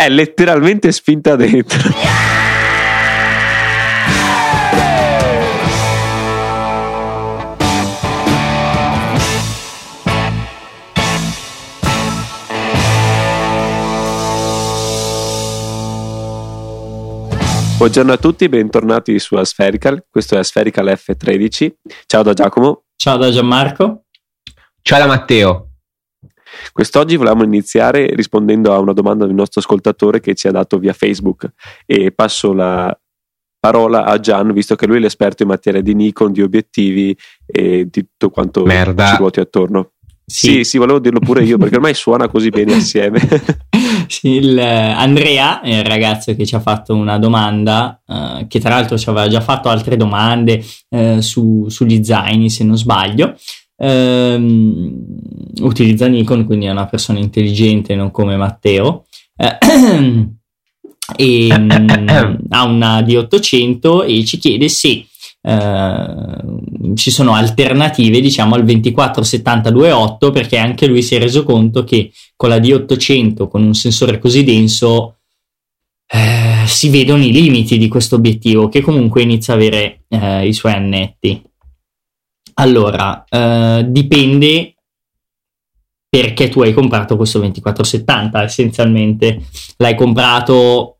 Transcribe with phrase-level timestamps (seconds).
[0.00, 1.90] È letteralmente spinta dentro.
[17.76, 20.06] Buongiorno a tutti, bentornati su Aspherical.
[20.08, 21.72] Questo è Aspherical F13.
[22.06, 22.84] Ciao da Giacomo.
[22.96, 24.04] Ciao da Gianmarco.
[24.80, 25.69] Ciao da Matteo.
[26.72, 30.92] Quest'oggi volevamo iniziare rispondendo a una domanda del nostro ascoltatore che ci ha dato via
[30.92, 31.50] Facebook
[31.86, 32.96] e passo la
[33.60, 37.86] parola a Gian, visto che lui è l'esperto in materia di Nikon, di obiettivi e
[37.90, 39.10] di tutto quanto Merda.
[39.10, 39.92] ci ruoti attorno.
[40.24, 40.46] Sì.
[40.46, 43.20] Sì, sì, volevo dirlo pure io perché ormai suona così bene assieme.
[44.06, 48.60] Sì, il, eh, Andrea è il ragazzo che ci ha fatto una domanda, eh, che
[48.60, 53.36] tra l'altro ci aveva già fatto altre domande eh, su, sugli zaini, se non sbaglio.
[53.82, 55.06] Ehm,
[55.60, 59.06] utilizza Nikon, quindi è una persona intelligente, non come Matteo.
[59.36, 59.58] Eh,
[61.16, 61.70] e mm,
[62.50, 65.06] ha una D800 e ci chiede se
[65.42, 66.06] eh,
[66.94, 72.50] ci sono alternative diciamo al 24-70-28 perché anche lui si è reso conto che con
[72.50, 75.16] la D800 con un sensore così denso
[76.06, 80.52] eh, si vedono i limiti di questo obiettivo che comunque inizia a avere eh, i
[80.52, 81.42] suoi annetti
[82.60, 84.74] allora eh, dipende
[86.08, 89.42] perché tu hai comprato questo 2470 essenzialmente
[89.76, 90.96] l'hai comprato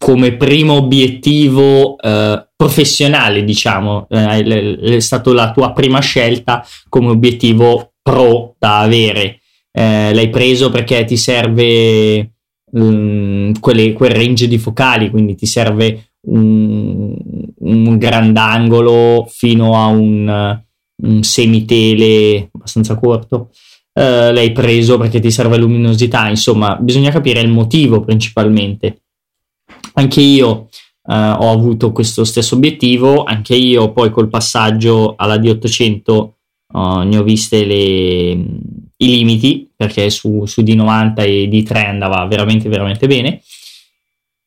[0.00, 7.92] come primo obiettivo eh, professionale, diciamo, eh, è stata la tua prima scelta come obiettivo
[8.00, 9.40] pro da avere.
[9.70, 12.32] Eh, l'hai preso perché ti serve
[12.72, 17.14] um, quelle, quel range di focali, quindi ti serve un,
[17.58, 20.62] un grandangolo fino a un,
[21.02, 23.50] un semitele abbastanza corto.
[23.92, 29.02] Uh, l'hai preso perché ti serve luminosità, insomma, bisogna capire il motivo principalmente
[29.94, 30.68] anche io
[31.06, 36.28] eh, ho avuto questo stesso obiettivo, anche io poi col passaggio alla D800
[36.72, 42.68] Uh, ne ho viste le, i limiti perché su, su, D90 e D3 andava veramente
[42.68, 43.42] veramente bene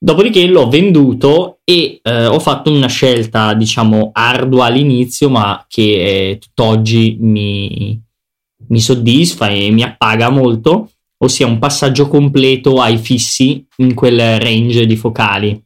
[0.03, 6.37] dopodiché l'ho venduto e uh, ho fatto una scelta diciamo ardua all'inizio ma che eh,
[6.39, 7.97] tutt'oggi mi,
[8.67, 14.85] mi soddisfa e mi appaga molto ossia un passaggio completo ai fissi in quel range
[14.85, 15.63] di focali.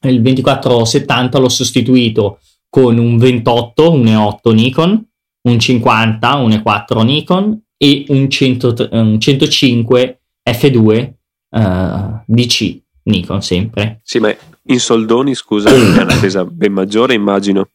[0.00, 5.08] Il 2470 l'ho sostituito con un 28, un E8 Nikon,
[5.42, 10.20] un 50, un E4 Nikon e un, 100, un 105
[10.50, 11.12] F2
[11.50, 14.00] uh, DC Nikon sempre.
[14.02, 14.34] Sì, ma
[14.66, 17.68] in soldoni, scusa, è una spesa ben maggiore, immagino.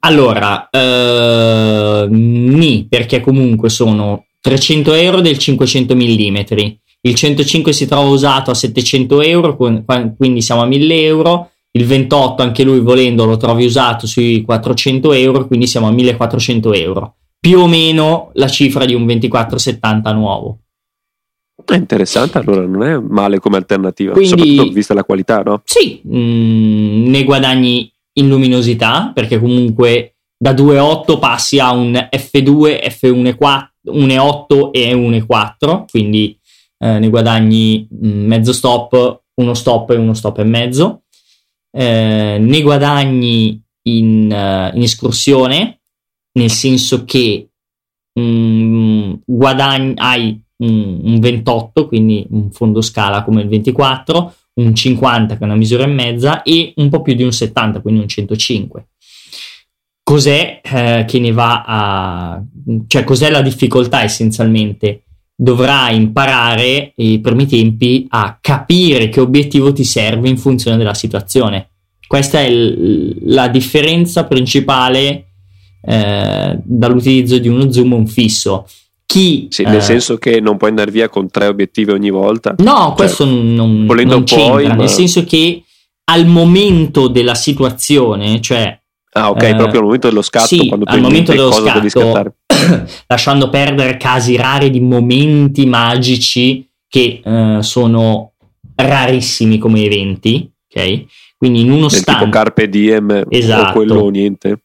[0.00, 6.36] Allora, uh, ni, perché comunque sono 300 euro del 500 mm.
[7.06, 11.50] Il 105 si trova usato a 700 euro, quindi siamo a 1000 euro.
[11.72, 16.72] Il 28, anche lui volendo, lo trovi usato sui 400 euro, quindi siamo a 1400
[16.74, 17.16] euro.
[17.40, 20.58] Più o meno la cifra di un 2470 nuovo.
[21.64, 25.62] È interessante, allora non è male come alternativa, quindi, soprattutto vista la qualità, no?
[25.64, 32.80] Sì, mh, mm, ne guadagni in luminosità, perché comunque da 2.8 passi a un F2,
[32.80, 36.38] F1.4 1,8 e 1,4, quindi
[36.78, 41.02] eh, ne guadagni mm, mezzo stop, uno stop e uno stop e mezzo.
[41.70, 45.80] Eh, ne guadagni in, uh, in, escursione,
[46.38, 47.48] nel senso che
[48.14, 55.36] um, guadagni, hai un, un 28, quindi un fondo scala come il 24, un 50
[55.36, 58.08] che è una misura e mezza e un po' più di un 70, quindi un
[58.08, 58.86] 105
[60.04, 62.42] cos'è eh, che ne va a...
[62.86, 65.00] cioè cos'è la difficoltà essenzialmente?
[65.34, 71.70] Dovrai imparare i primi tempi a capire che obiettivo ti serve in funzione della situazione.
[72.06, 75.24] Questa è l- la differenza principale
[75.82, 78.68] eh, dall'utilizzo di uno zoom un fisso.
[79.06, 82.54] Chi, sì, nel eh, senso che non puoi andare via con tre obiettivi ogni volta.
[82.58, 84.74] No, cioè, questo non, non c'entra, poi, ma...
[84.74, 85.62] nel senso che
[86.04, 88.78] al momento della situazione, cioè
[89.16, 92.34] Ah, ok, eh, proprio al momento dello scatto, sì, quando al momento dello scatto,
[93.06, 98.32] lasciando perdere casi rari di momenti magici che eh, sono
[98.74, 101.04] rarissimi come eventi, ok?
[101.36, 104.62] Quindi in uno stante tipo Carpe Diem esatto, o quello o niente.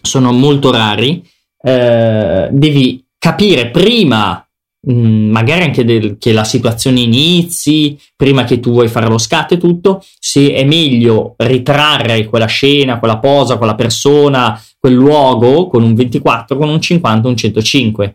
[0.00, 1.22] Sono molto rari.
[1.62, 4.44] Eh, devi capire prima
[4.88, 9.52] Mm, magari anche del, che la situazione inizi, prima che tu vuoi fare lo scatto
[9.52, 15.82] e tutto, se è meglio ritrarre quella scena, quella posa, quella persona, quel luogo con
[15.82, 18.14] un 24, con un 50, un 105.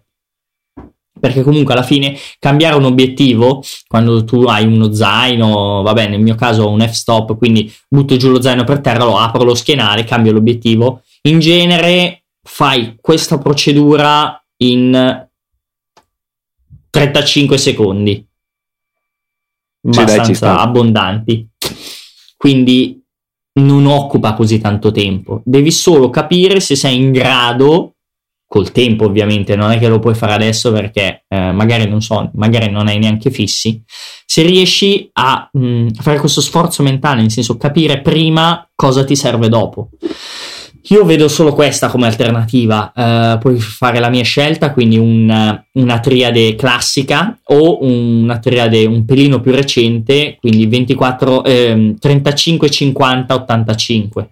[1.19, 6.35] perché comunque alla fine cambiare un obiettivo quando tu hai uno zaino, vabbè nel mio
[6.35, 10.03] caso ho un f-stop, quindi butto giù lo zaino per terra, lo apro lo schienale,
[10.03, 15.27] cambio l'obiettivo, in genere fai questa procedura in
[16.89, 18.27] 35 secondi.
[19.81, 21.49] Abbastanza dai, abbondanti.
[22.37, 23.03] Quindi
[23.59, 25.41] non occupa così tanto tempo.
[25.45, 27.95] Devi solo capire se sei in grado
[28.47, 32.29] col tempo ovviamente, non è che lo puoi fare adesso perché eh, magari non so,
[32.35, 33.83] magari non hai neanche fissi,
[34.25, 39.03] se riesci a, mh, mm, a fare questo sforzo mentale, nel senso capire prima cosa
[39.03, 39.89] ti serve dopo.
[40.89, 45.99] Io vedo solo questa come alternativa, uh, puoi fare la mia scelta, quindi un, una
[45.99, 54.29] triade classica o una triade un pelino più recente, quindi 24, eh, 35, 50, 85.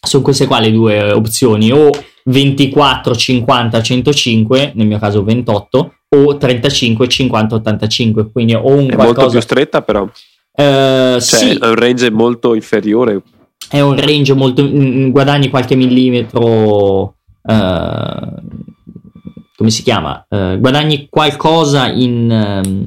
[0.00, 1.90] Sono queste qua le due opzioni, o
[2.24, 8.30] 24, 50, 105, nel mio caso 28, o 35, 50, 85.
[8.30, 9.02] Quindi o un è qualcosa...
[9.04, 10.02] molto più stretta però.
[10.02, 11.58] Uh, cioè, sì.
[11.60, 13.22] un range molto inferiore.
[13.68, 14.62] È un range molto...
[14.64, 17.16] Mm, guadagni qualche millimetro...
[17.42, 18.34] Uh,
[19.56, 20.26] come si chiama?
[20.28, 22.86] Uh, guadagni qualcosa in, um,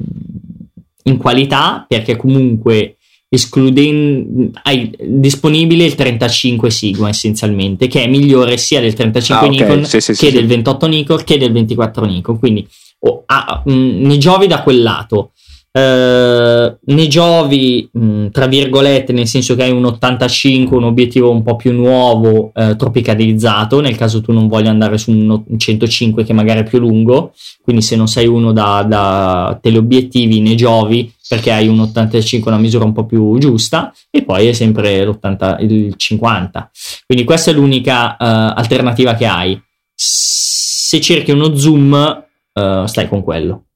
[1.04, 2.96] in qualità perché comunque
[3.34, 9.58] escludendo hai disponibile il 35 Sigma essenzialmente che è migliore sia del 35 ah, okay.
[9.58, 12.68] Nikon sì, sì, che sì, del 28 Nikon che del 24 Nikon quindi
[12.98, 15.32] oh, ah, mh, mm, ne giovi da quel lato
[15.74, 21.42] Uh, ne giovi mh, tra virgolette nel senso che hai un 85 un obiettivo un
[21.42, 26.34] po' più nuovo uh, tropicalizzato nel caso tu non voglia andare su un 105 che
[26.34, 27.32] magari è più lungo
[27.62, 32.60] quindi se non sei uno da, da teleobiettivi ne giovi perché hai un 85 una
[32.60, 36.70] misura un po' più giusta e poi è sempre l'80, il 50
[37.06, 39.58] quindi questa è l'unica uh, alternativa che hai.
[39.94, 42.26] Se cerchi uno zoom
[42.84, 43.68] stai con quello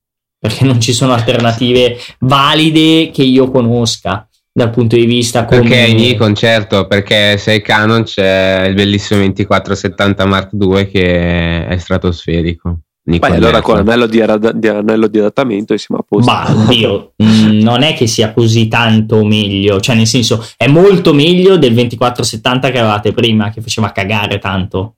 [0.46, 5.60] perché non ci sono alternative valide che io conosca dal punto di vista come...
[5.60, 11.76] perché Nikon certo perché se è Canon c'è il bellissimo 2470 Mark II che è
[11.76, 12.78] stratosferico.
[13.08, 14.20] Nikon Beh, allora con l'anello di,
[14.54, 16.32] di, anello di adattamento siamo a posto.
[16.32, 21.12] Ma oddio mm, non è che sia così tanto meglio cioè nel senso è molto
[21.12, 24.95] meglio del 2470 che avevate prima che faceva cagare tanto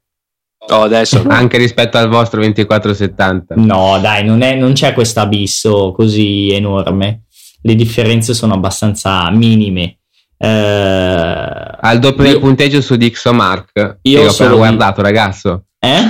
[0.70, 3.55] Oh, adesso anche rispetto al vostro 2470.
[3.56, 7.23] No, dai, non, è, non c'è questo abisso così enorme.
[7.62, 9.99] Le differenze sono abbastanza minime.
[10.37, 13.99] Eh, al doppio io, del punteggio su Dixomark.
[14.03, 15.65] Io ho appena guardato, ragazzo.
[15.79, 16.03] Eh?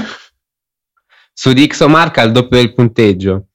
[1.32, 3.46] Su Dixomark al doppio del punteggio.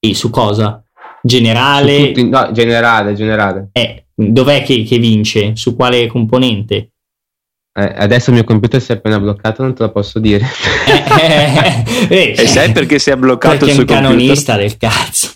[0.00, 0.82] E su cosa?
[1.22, 1.98] Generale?
[1.98, 3.68] Su tutti, no, generale, generale.
[3.72, 5.54] Eh, dov'è che, che vince?
[5.54, 6.92] Su quale componente?
[7.78, 10.44] Eh, adesso il mio computer si è appena bloccato, non te lo posso dire.
[12.10, 13.86] eh, e sai perché si è bloccato il suo computer?
[13.86, 15.30] Perché è un canonista del cazzo.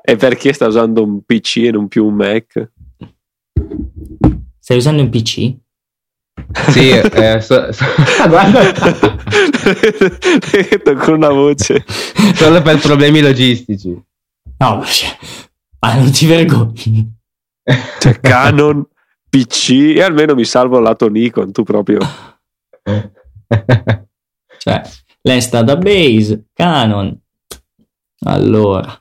[0.00, 2.70] E perché sta usando un PC e non più un Mac?
[4.60, 5.54] Stai usando un PC?
[6.68, 7.84] Sì, eh, so, so,
[8.28, 8.72] guarda.
[11.04, 11.84] con una voce.
[12.34, 14.00] Solo per problemi logistici.
[14.58, 15.16] No, cioè,
[15.80, 17.12] ma non ti vergogni.
[17.98, 18.86] Cioè, Canon
[19.32, 22.00] PC e almeno mi salvo il lato Nikon, tu proprio.
[24.58, 24.82] cioè,
[25.22, 27.18] l'Est Database, Canon.
[28.26, 28.94] Allora.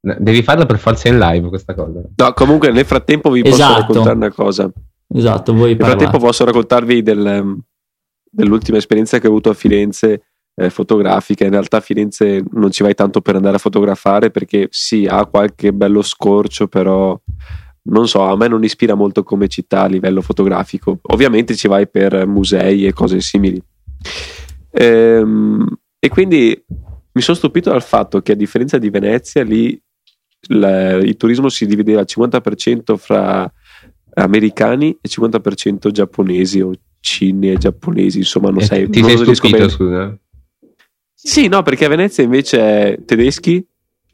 [0.00, 2.02] Devi farlo per forza in live questa cosa.
[2.14, 3.80] No, comunque nel frattempo vi posso esatto.
[3.80, 4.70] raccontare una cosa.
[5.12, 6.04] Esatto, voi Nel parlate.
[6.04, 7.58] frattempo posso raccontarvi del,
[8.30, 11.44] dell'ultima esperienza che ho avuto a Firenze eh, fotografica.
[11.44, 15.26] In realtà a Firenze non ci vai tanto per andare a fotografare perché sì, ha
[15.26, 17.18] qualche bello scorcio, però
[17.86, 20.98] non so, a me non ispira molto come città a livello fotografico.
[21.02, 23.62] Ovviamente ci vai per musei e cose simili.
[24.70, 25.66] Ehm,
[25.98, 26.64] e quindi
[27.12, 29.80] mi sono stupito dal fatto che a differenza di Venezia, lì
[30.48, 33.50] la, il turismo si divideva al 50% fra
[34.14, 38.88] americani e 50% giapponesi o cini e giapponesi, insomma, non e sai.
[38.88, 40.18] Ti non sei stupito, scusa?
[41.12, 43.64] Sì, no, perché a Venezia invece è tedeschi,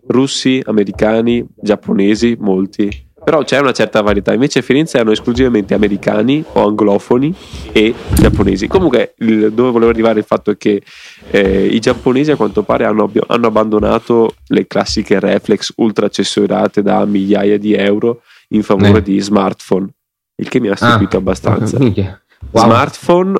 [0.08, 4.32] russi, americani, giapponesi, molti però c'è una certa varietà.
[4.32, 7.34] Invece a Firenze erano esclusivamente americani o anglofoni
[7.72, 8.66] e giapponesi.
[8.66, 10.82] Comunque, il, dove volevo arrivare il fatto è che
[11.30, 17.04] eh, i giapponesi a quanto pare hanno, hanno, abbandonato le classiche reflex ultra accessorate da
[17.04, 19.02] migliaia di euro in favore eh.
[19.02, 19.88] di smartphone,
[20.36, 21.78] il che mi ha stupito ah, abbastanza.
[21.78, 22.64] Wow.
[22.64, 23.38] Smartphone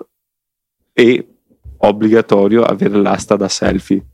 [0.93, 1.27] e
[1.79, 4.05] obbligatorio avere l'asta da selfie.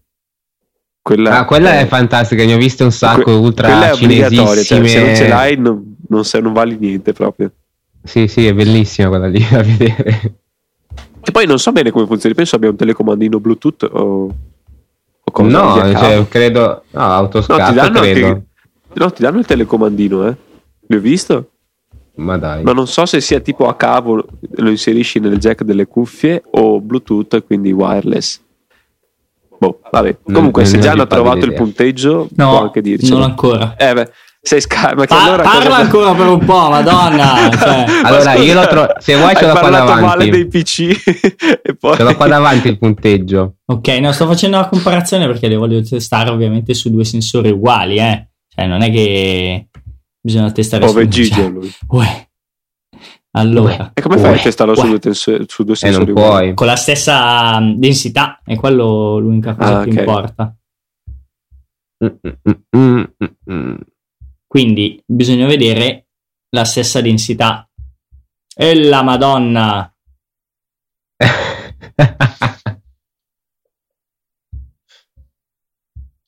[1.06, 4.64] Quella, ah, quella è, è fantastica, ne ho viste un sacco que- ultra cinesissime.
[4.64, 7.52] Cioè, se non ce l'hai non, non, se, non vali niente proprio.
[8.02, 10.34] Sì, sì, è bellissima quella lì da vedere.
[11.22, 14.34] E poi non so bene come funziona, penso abbia un telecomandino Bluetooth o...
[15.42, 16.82] no, cioè, credo.
[16.90, 18.26] No, autoscatto no, ti danno credo.
[18.26, 18.44] Anche,
[18.94, 20.36] no, ti danno il telecomandino, eh.
[20.88, 21.50] L'ho visto?
[22.16, 22.64] Ma dai.
[22.64, 26.80] Ma non so se sia tipo a cavo, lo inserisci nel jack delle cuffie o
[26.80, 28.40] Bluetooth quindi wireless.
[29.58, 30.18] Boh, vabbè.
[30.22, 31.50] Comunque, non, se già hanno trovato idea.
[31.50, 33.10] il punteggio, no, può anche dirci.
[33.10, 33.74] Non ancora.
[33.76, 34.10] Eh beh.
[34.46, 35.76] Sei scar- ma pa- allora parla cosa...
[35.76, 37.50] ancora per un po', madonna.
[37.50, 37.84] Cioè.
[38.04, 38.86] allora, io lo trovo.
[38.98, 40.04] Se vuoi, ce l'ho qua davanti.
[40.04, 40.80] male dei PC.
[41.64, 41.96] e poi...
[41.96, 43.56] Ce l'ho qua davanti il punteggio.
[43.64, 47.96] Ok, no, sto facendo una comparazione perché le voglio testare ovviamente su due sensori uguali,
[47.98, 48.28] eh.
[48.54, 49.68] Cioè, non è che
[50.20, 51.68] bisogna testare su Gigi lui.
[51.88, 52.25] Uè.
[53.36, 56.12] Allora, e come fai uè, a testarlo su due, tens- su due sensori
[56.48, 56.54] eh?
[56.54, 60.00] Con la stessa mm, densità, è quello l'unica cosa ah, che okay.
[60.00, 60.56] importa.
[62.02, 62.08] Mm,
[62.76, 63.02] mm,
[63.50, 63.74] mm,
[64.46, 66.06] quindi bisogna vedere
[66.48, 67.68] la stessa densità.
[68.58, 69.94] E la Madonna!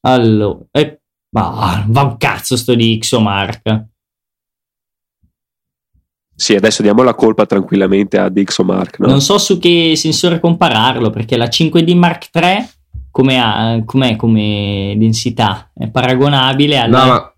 [0.02, 1.00] allora, eh,
[1.30, 3.86] ma va un cazzo sto di Xomark.
[6.38, 9.00] Sì, adesso diamo la colpa tranquillamente a Dixomark.
[9.00, 9.08] No?
[9.08, 12.68] Non so su che sensore compararlo perché la 5D Mark III
[13.10, 15.72] come, com'è come densità?
[15.74, 17.04] È paragonabile alla...
[17.04, 17.32] No, ma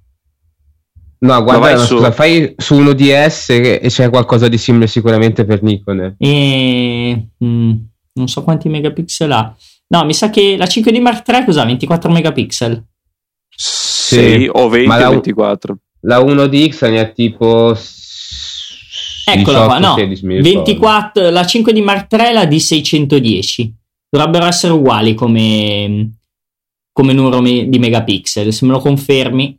[1.21, 1.97] No, guarda, su...
[1.97, 6.17] Scusa, fai su uno DS e c'è qualcosa di simile sicuramente per Nikon.
[6.19, 7.29] E...
[7.43, 7.73] Mm,
[8.13, 9.55] non so quanti megapixel ha.
[9.89, 11.65] No, mi sa che la 5D Mark III cos'ha?
[11.65, 12.85] 24 megapixel?
[13.49, 15.79] Sì, sì o 20 o la, 24.
[16.01, 17.75] La 1DX ne ha tipo...
[19.33, 19.95] Eccola qua, no.
[19.95, 23.75] 24, la 5D Mark III la di 610.
[24.09, 26.19] Dovrebbero essere uguali come,
[26.93, 28.53] come numero di megapixel.
[28.53, 29.59] Se me lo confermi...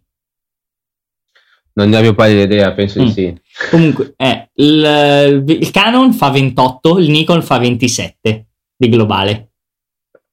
[1.74, 3.06] Non ne avevo pari idea, penso mm.
[3.06, 3.42] di sì.
[3.70, 9.52] Comunque, eh, il, il, Canon fa 28, il Nikon fa 27 di globale.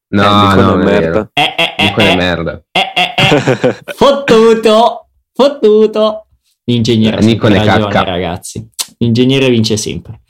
[0.08, 1.30] No, eh, no, è merda.
[1.32, 2.62] Eh, eh, eh, Nikon è merda.
[2.72, 3.76] Eh, eh, eh.
[3.94, 6.26] fottuto, fottuto.
[6.64, 8.10] L'ingegnere Nikon è ragione, cacca.
[8.10, 8.68] ragazzi.
[8.98, 10.20] L'ingegnere vince sempre.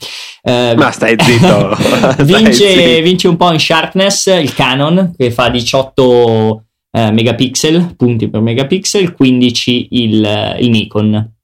[0.43, 1.75] Eh, Ma stai zitto.
[2.25, 3.03] vince, stai zitto.
[3.03, 9.15] vince un po' in sharpness il Canon che fa 18 eh, megapixel, punti per megapixel,
[9.15, 11.35] 15 il, il Nikon.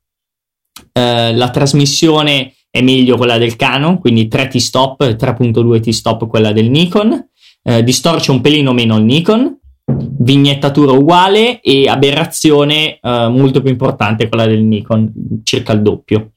[0.92, 6.70] Eh, la trasmissione è meglio quella del Canon, quindi 3 T-stop, 3.2 T-stop quella del
[6.70, 7.28] Nikon,
[7.62, 14.28] eh, distorce un pelino meno il Nikon, vignettatura uguale e aberrazione eh, molto più importante
[14.28, 15.12] quella del Nikon,
[15.44, 16.33] circa il doppio.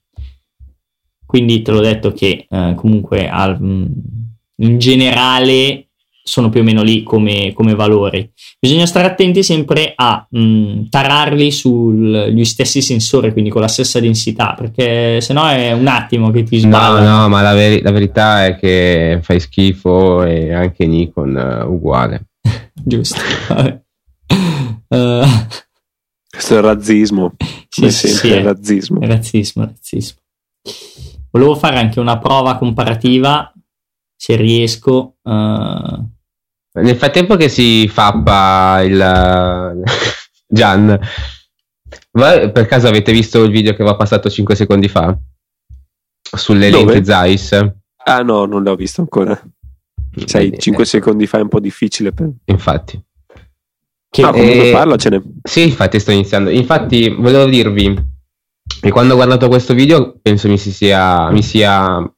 [1.27, 5.87] Quindi te l'ho detto che eh, comunque al, in generale
[6.27, 8.29] sono più o meno lì come, come valori.
[8.59, 13.99] Bisogna stare attenti sempre a mh, mm, tararli sugli stessi sensori, quindi con la stessa
[13.99, 17.03] densità, perché sennò è un attimo che ti sbagli.
[17.03, 21.71] No, no, ma la, veri- la, verità è che fai schifo e anche Nikon uh,
[21.71, 22.27] uguale.
[22.73, 23.19] Giusto.
[24.89, 25.25] uh,
[26.29, 27.35] Questo è il razzismo.
[27.69, 29.01] Sì, sì, sì, è razzismo.
[29.01, 30.17] È razzismo, razzismo.
[31.31, 33.51] Volevo fare anche una prova comparativa,
[34.15, 35.17] se riesco.
[35.21, 36.09] Uh,
[36.81, 39.83] nel frattempo che si fappa il
[40.47, 40.99] Gian,
[42.11, 45.17] per caso avete visto il video che va passato 5 secondi fa?
[46.21, 46.93] Sulle Dove?
[46.93, 47.73] lenti Zeiss?
[48.05, 49.39] Ah no, non l'ho visto ancora.
[50.25, 52.31] Sai, 5 secondi fa è un po' difficile per...
[52.45, 53.01] Infatti.
[54.09, 55.23] Che, no, comunque eh, parlacene.
[55.43, 56.49] Sì, infatti sto iniziando.
[56.49, 58.15] Infatti volevo dirvi
[58.87, 61.29] che quando ho guardato questo video penso mi sia...
[61.29, 62.09] Mi sia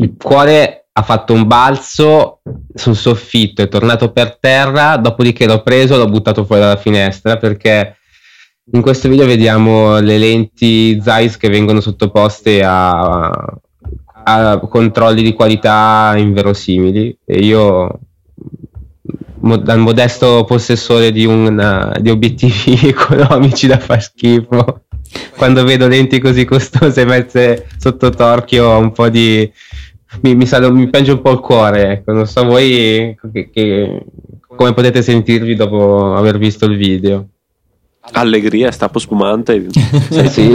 [0.00, 2.40] il cuore ha fatto un balzo
[2.72, 7.36] sul soffitto, è tornato per terra, dopodiché l'ho preso e l'ho buttato fuori dalla finestra
[7.36, 7.96] perché
[8.70, 13.28] in questo video vediamo le lenti Zeiss che vengono sottoposte a,
[14.24, 17.18] a controlli di qualità inverosimili.
[17.24, 18.00] E io
[19.40, 24.82] dal modesto possessore di, un, di obiettivi economici da far schifo
[25.36, 29.50] quando vedo lenti così costose messe sotto torchio un po' di
[30.22, 31.92] mi, mi, sale, mi piange un po' il cuore.
[31.92, 32.12] Ecco.
[32.12, 34.04] Non so voi che, che,
[34.46, 37.28] come potete sentirvi dopo aver visto il video.
[38.12, 39.66] Allegria, stappo spumante.
[39.70, 40.54] sì, sì.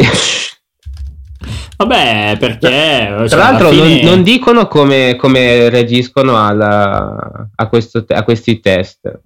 [1.78, 3.08] Vabbè, perché...
[3.08, 4.02] Tra cioè, l'altro fine...
[4.02, 9.22] non, non, dicono come, come reagiscono alla, a, questo, a, questi test,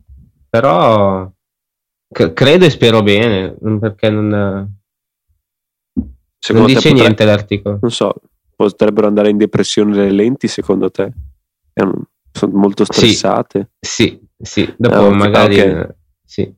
[0.50, 1.30] però
[2.13, 4.75] c- credo e spero bene, perché non...
[6.39, 6.94] Secondo non dice potrei...
[6.94, 7.80] niente l'articolo.
[7.82, 8.13] Non so,
[8.56, 11.12] potrebbero andare in depressione le lenti secondo te?
[12.32, 13.72] Sono molto stressate?
[13.80, 14.74] Sì, sì, sì.
[14.77, 15.60] dopo ah, magari...
[15.60, 15.88] Okay.
[16.24, 16.54] Sì.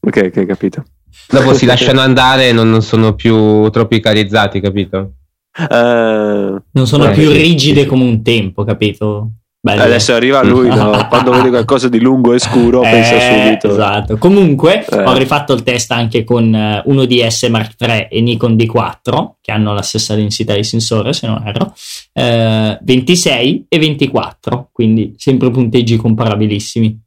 [0.00, 0.84] ok, ok, capito.
[1.28, 5.12] Dopo si lasciano andare e non, non, sono più tropicalizzati, capito?
[5.58, 9.32] Uh, non sono eh, più rigide sì, come un tempo, capito?
[9.64, 9.82] Bello.
[9.82, 11.06] Adesso arriva lui, no?
[11.08, 13.70] quando vede qualcosa di lungo e scuro Eh, pensa subito.
[13.70, 14.18] Esatto.
[14.18, 15.04] Comunque Eh.
[15.04, 19.52] ho rifatto il test anche con eh, uno DS Mark III e Nikon D4, che
[19.52, 21.72] hanno la stessa densità di sensore, se non erro,
[22.12, 27.00] eh, 26 e 24, quindi sempre punteggi comparabilissimi.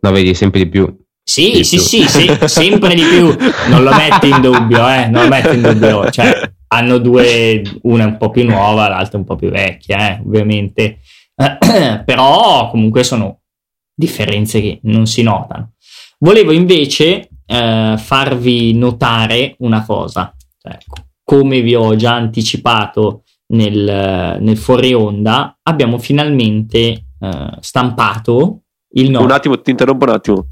[0.00, 1.01] No, vedi, sempre di più.
[1.24, 3.34] Sì, sì, sì, sì, sempre di più.
[3.68, 6.10] Non lo metti in dubbio, eh, non lo metti in dubbio.
[6.10, 10.10] Cioè, hanno due, una è un po' più nuova, l'altra è un po' più vecchia,
[10.10, 10.98] eh, ovviamente.
[12.04, 13.40] Però comunque sono
[13.94, 15.72] differenze che non si notano.
[16.18, 20.34] Volevo invece eh, farvi notare una cosa.
[20.58, 20.78] Cioè,
[21.24, 28.62] come vi ho già anticipato nel, nel fuori onda, abbiamo finalmente eh, stampato
[28.94, 29.34] il Un nostro...
[29.34, 30.46] attimo, ti interrompo un attimo.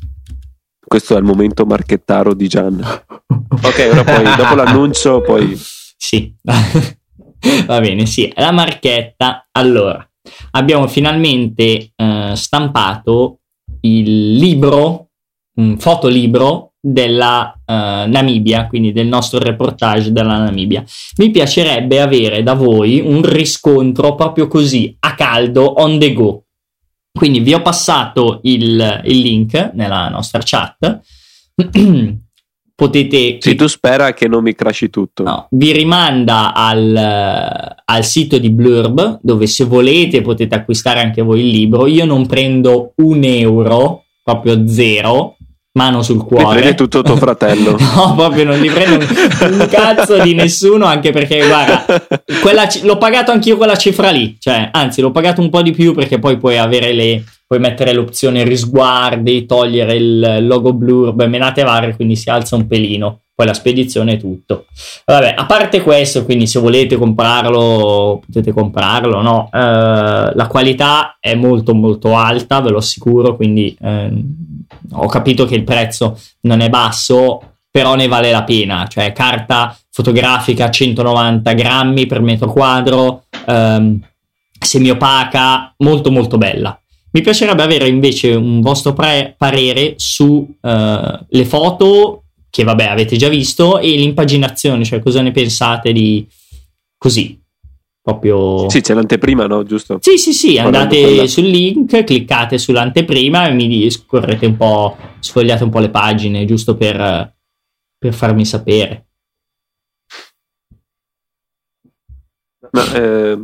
[0.90, 2.80] Questo è il momento marchettaro di Gian.
[2.80, 9.46] Ok, ora poi, dopo l'annuncio, poi Sì, va bene, sì, la marchetta.
[9.52, 10.04] Allora,
[10.50, 13.38] abbiamo finalmente eh, stampato
[13.82, 15.10] il libro,
[15.58, 20.82] un fotolibro della eh, Namibia, quindi del nostro reportage della Namibia.
[21.18, 26.46] Mi piacerebbe avere da voi un riscontro proprio così, a caldo, on the go.
[27.20, 31.00] Quindi vi ho passato il, il link nella nostra chat.
[32.74, 35.22] Potete sì, tu spera che non mi crashi tutto.
[35.22, 36.96] No, vi rimanda al,
[37.84, 41.86] al sito di Blurb dove se volete potete acquistare anche voi il libro.
[41.86, 45.36] Io non prendo un euro, proprio zero,
[45.72, 46.58] mano sul cuore.
[46.58, 47.76] prende tutto tuo fratello.
[48.00, 51.84] No, proprio non gli prendo un, cazzo di nessuno, anche perché, guarda,
[52.40, 54.36] quella ci- l'ho pagato anch'io quella cifra lì.
[54.38, 57.24] Cioè, anzi, l'ho pagato un po' di più perché poi puoi avere le.
[57.50, 63.22] Puoi mettere l'opzione risguardi, togliere il logo blurb, menate varie, quindi si alza un pelino.
[63.34, 64.66] Poi la spedizione è tutto.
[65.04, 69.48] Vabbè, a parte questo, quindi se volete comprarlo, potete comprarlo, no?
[69.52, 74.22] Eh, la qualità è molto molto alta, ve lo assicuro, quindi ehm,
[74.92, 78.86] ho capito che il prezzo non è basso, però ne vale la pena.
[78.86, 84.00] Cioè, carta fotografica 190 grammi per metro quadro, ehm,
[84.58, 86.78] semiopaca, molto molto bella.
[87.12, 93.28] Mi piacerebbe avere invece un vostro pre- parere su eh, foto che vabbè avete già
[93.28, 96.26] visto e l'impaginazione, cioè cosa ne pensate di
[96.96, 97.40] così,
[98.02, 98.68] proprio...
[98.68, 99.62] Sì, c'è l'anteprima, no?
[99.62, 99.98] Giusto?
[100.00, 105.70] Sì, sì, sì, andate sul link, cliccate sull'anteprima e mi scorrete un po', sfogliate un
[105.70, 107.34] po' le pagine, giusto per,
[107.98, 109.06] per farmi sapere.
[112.70, 113.38] Ma, eh,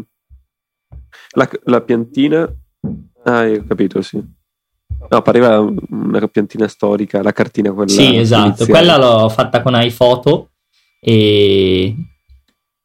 [1.30, 2.50] la, la piantina...
[3.24, 4.22] Ah, ho capito, sì.
[5.08, 8.70] No, pareva una piantina storica, la cartina quella sì, esatto, iniziale.
[8.70, 10.52] quella l'ho fatta con iPhoto
[11.00, 11.94] e...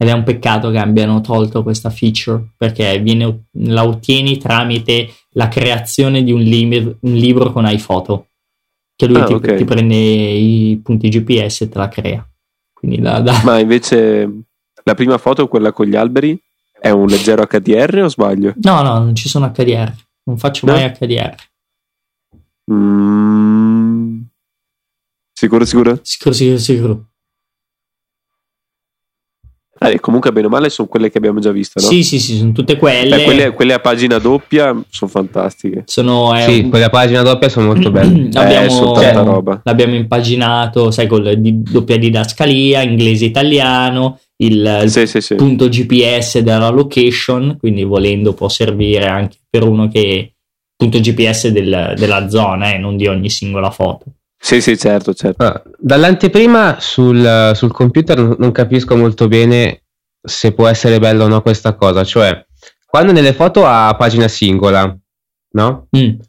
[0.01, 5.47] ed è un peccato che abbiano tolto questa feature perché viene- la ottieni tramite la
[5.47, 8.29] creazione di un, lib- un libro con iPhoto,
[8.95, 9.55] che lui Ah, ti, ok.
[9.57, 12.27] ti prende i punti GPS e te la crea.
[12.73, 14.27] Quindi da, da- Ma invece
[14.83, 16.35] la prima foto, quella con gli alberi,
[16.79, 18.53] è un leggero HDR o sbaglio?
[18.63, 19.93] No, no, non ci sono HDR.
[20.23, 20.73] Non faccio No?
[20.73, 21.35] mai HDR.
[22.73, 24.21] Mm.
[25.33, 25.99] Sicuro, sicuro?
[26.01, 27.05] Sicuro, sicuro, sicuro.
[29.83, 31.87] Eh, comunque, bene o male, sono quelle che abbiamo già visto, no?
[31.87, 33.15] Sì, sì, sì, sono tutte quelle.
[33.17, 35.83] Beh, quelle, quelle a pagina doppia sono fantastiche.
[35.87, 38.29] Sono, è Sì, un- quelle a pagina doppia sono molto belle.
[38.33, 39.59] Abbiamo- Eh, sono tanta roba.
[39.63, 45.33] L'abbiamo impaginato, sai, con la di- doppia didascalia, inglese-italiano, il, il Sì, sì, sì.
[45.35, 50.33] punto GPS della location, quindi volendo può servire anche per uno che
[50.75, 54.05] punto GPS del- della zona, eh, non di ogni singola foto.
[54.43, 55.43] Sì, sì, certo, certo.
[55.45, 59.83] Ah, Dall'anteprima sul, sul computer non- capisco molto bene
[60.19, 62.03] se può essere bella o no questa cosa.
[62.03, 62.43] Cioè,
[62.87, 64.97] quando nelle foto a pagina singola,
[65.51, 65.87] no?
[65.95, 66.19] Mm.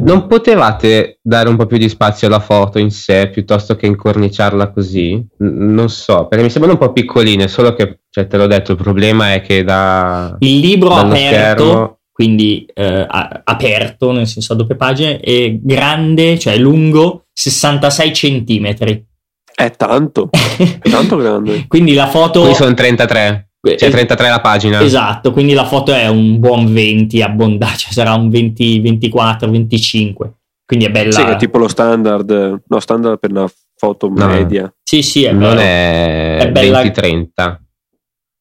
[0.00, 4.70] Non potevate dare un po' più di spazio alla foto in sé piuttosto che incorniciarla
[4.70, 5.14] così?
[5.38, 8.70] N- non so, perché mi sembrano un po' piccoline, solo che, cioè, te l'ho detto,
[8.72, 11.97] il problema è che da, Il libro aperto, schermo...
[12.18, 19.06] quindi eh, a- aperto, nel senso a doppie pagine, è grande, cioè lungo 66 centimetri.
[19.54, 21.66] È tanto, è tanto grande.
[21.68, 22.40] quindi la foto...
[22.42, 24.82] Qui sono 33, Eh, cioè 33 la pagina.
[24.82, 30.32] Esatto, quindi la foto è un buon 20 abbondato, cioè sarà un 20, 24, 25.
[30.66, 31.12] Quindi è bella.
[31.12, 34.26] Sì, è tipo lo standard, no, standard per una foto No.
[34.26, 34.74] media.
[34.82, 35.60] Sì, sì, è non bello.
[35.60, 37.58] è, È bella- 20-30.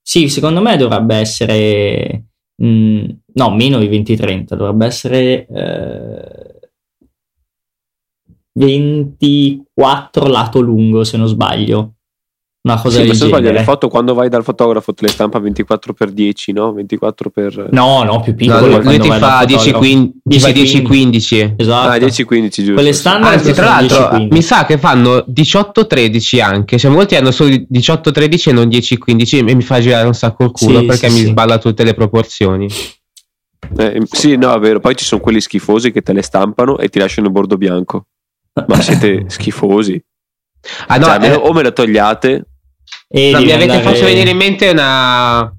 [0.02, 2.24] Sì, secondo me dovrebbe essere
[2.64, 6.72] mm, no, meno di 20-30, dovrebbe essere eh,
[8.54, 11.97] 24 lato lungo, se non sbaglio.
[12.72, 13.58] Una cosa Sì, del non sbaglio, genere.
[13.60, 16.74] le foto quando vai dal fotografo te le stampa 24x10, no?
[16.74, 18.76] 24 per No, no, più No, piccole.
[18.76, 19.80] lui, lui ti fa dal 10, fotografo.
[19.80, 21.54] 15, ti fa 10, 10-15.
[21.58, 21.90] Esatto.
[21.90, 22.74] Ah, 10-15 giusto.
[22.74, 24.28] Quelle standard Anzi, tra l'altro, 10-15.
[24.32, 26.78] mi sa che fanno 18-13 anche.
[26.78, 30.52] Cioè, molti hanno solo 18-13 e non 10-15 e mi fa girare un sacco il
[30.52, 31.26] culo Sì, perché sì, mi sì.
[31.28, 32.68] sballa tutte le proporzioni.
[33.78, 34.80] Eh, sì, no, è vero.
[34.80, 38.06] Poi ci sono quelli schifosi che te le stampano e ti lasciano il bordo bianco.
[38.68, 40.02] Ma siete schifosi.
[40.88, 42.46] Ah, no, Cioè, eh, o me la togliate.
[43.08, 45.52] E no, mi avete andare- fatto venire in mente una,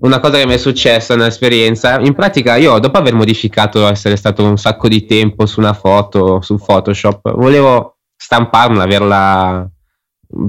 [0.00, 1.98] una cosa che mi è successa, un'esperienza.
[2.00, 6.40] In pratica, io dopo aver modificato, essere stato un sacco di tempo su una foto,
[6.40, 9.68] su Photoshop, volevo stamparla, averla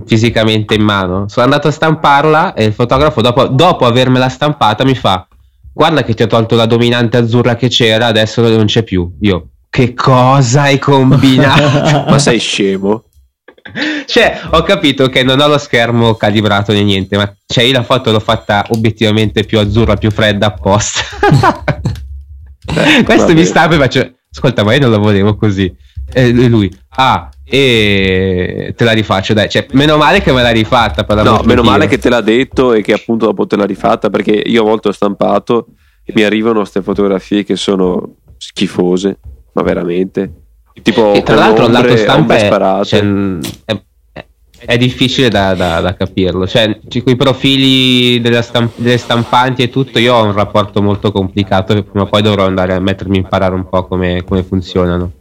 [0.06, 1.28] fisicamente in mano.
[1.28, 5.28] Sono andato a stamparla e il fotografo, dopo, dopo avermela stampata, mi fa:
[5.74, 9.16] Guarda che ti ho tolto la dominante azzurra che c'era, adesso non c'è più.
[9.22, 12.06] Io, che cosa hai combinato?
[12.12, 13.04] Ma sei scemo?
[14.06, 17.84] Cioè, ho capito che non ho lo schermo calibrato né niente, ma cioè, io la
[17.84, 21.02] foto l'ho fatta obiettivamente più azzurra, più fredda apposta.
[22.66, 23.34] Questo vabbè.
[23.34, 25.74] mi stampa e faccio, ascolta, ma io non la volevo così.
[26.12, 29.50] E lui, ah, e te la rifaccio, dai.
[29.50, 31.04] Cioè, meno male che me l'ha rifatta.
[31.04, 31.90] Per No, l'amor meno di male Dio.
[31.90, 34.90] che te l'ha detto e che appunto dopo te l'ha rifatta perché io a volte
[34.90, 35.68] ho stampato
[36.04, 39.20] e mi arrivano queste fotografie che sono schifose,
[39.54, 40.32] ma veramente.
[40.82, 43.00] Tipo, E tra l'altro lato stampa è, cioè,
[43.66, 43.82] è,
[44.66, 46.46] è- difficile da, da- da capirlo.
[46.46, 50.82] Cioè, ci- con i profili della stamp- delle stampanti e tutto, io ho un rapporto
[50.82, 51.74] molto complicato.
[51.74, 55.12] che Prima o poi dovrò andare a mettermi a imparare un po' come, come funzionano.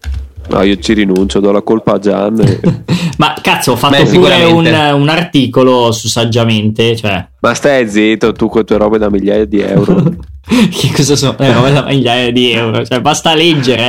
[0.49, 2.39] No, io ci rinuncio, do la colpa a Gian.
[2.41, 2.61] e-
[3.17, 8.33] Ma cazzo, ho fatto Beh, pure un, un articolo su Saggiamente, cioè, Ma stai zitto,
[8.33, 10.03] tu con le tue robe da migliaia di euro.
[10.45, 11.37] che cosa sono?
[11.39, 13.83] Eh, roba da migliaia di euro, cioè, basta leggere,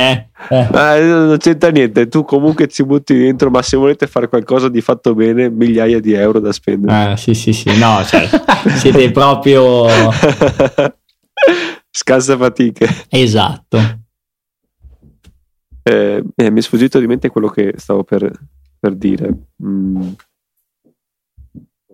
[0.48, 0.54] eh.
[0.56, 0.68] Eh.
[0.70, 4.80] Ma non c'entra niente, tu comunque ci butti dentro, ma se volete fare qualcosa di
[4.80, 7.10] fatto bene, migliaia di euro da spendere.
[7.12, 8.28] Ah, sì, sì, sì, no, cioè,
[8.78, 9.86] siete proprio
[11.90, 12.88] Scassa fatiche.
[13.08, 14.04] esatto.
[15.88, 18.28] Eh, eh, mi è sfuggito di mente quello che stavo per,
[18.76, 19.32] per dire.
[19.62, 20.08] Mm.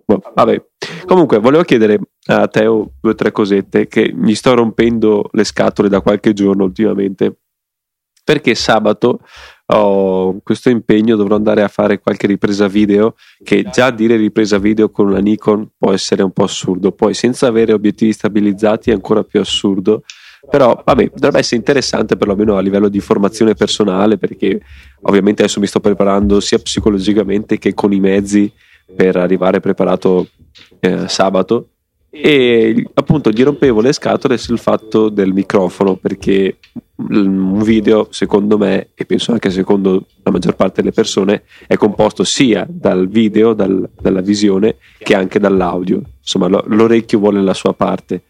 [0.03, 0.65] Boh, vabbè.
[1.05, 5.89] Comunque, volevo chiedere a Teo due o tre cosette che mi sto rompendo le scatole
[5.89, 7.37] da qualche giorno ultimamente.
[8.23, 9.19] Perché sabato
[9.67, 13.13] ho questo impegno, dovrò andare a fare qualche ripresa video.
[13.43, 16.93] Che già dire ripresa video con una Nikon può essere un po' assurdo.
[16.93, 20.01] Poi, senza avere obiettivi stabilizzati, è ancora più assurdo
[20.49, 24.61] però vabbè dovrebbe essere interessante perlomeno a livello di formazione personale perché
[25.01, 28.51] ovviamente adesso mi sto preparando sia psicologicamente che con i mezzi
[28.95, 30.27] per arrivare preparato
[30.79, 31.69] eh, sabato.
[32.15, 36.57] E appunto gli rompevo le scatole sul fatto del microfono perché
[36.97, 42.23] un video secondo me e penso anche secondo la maggior parte delle persone è composto
[42.23, 46.03] sia dal video dal- dalla visione che anche dall'audio.
[46.19, 48.25] Insomma lo- l'orecchio vuole la sua parte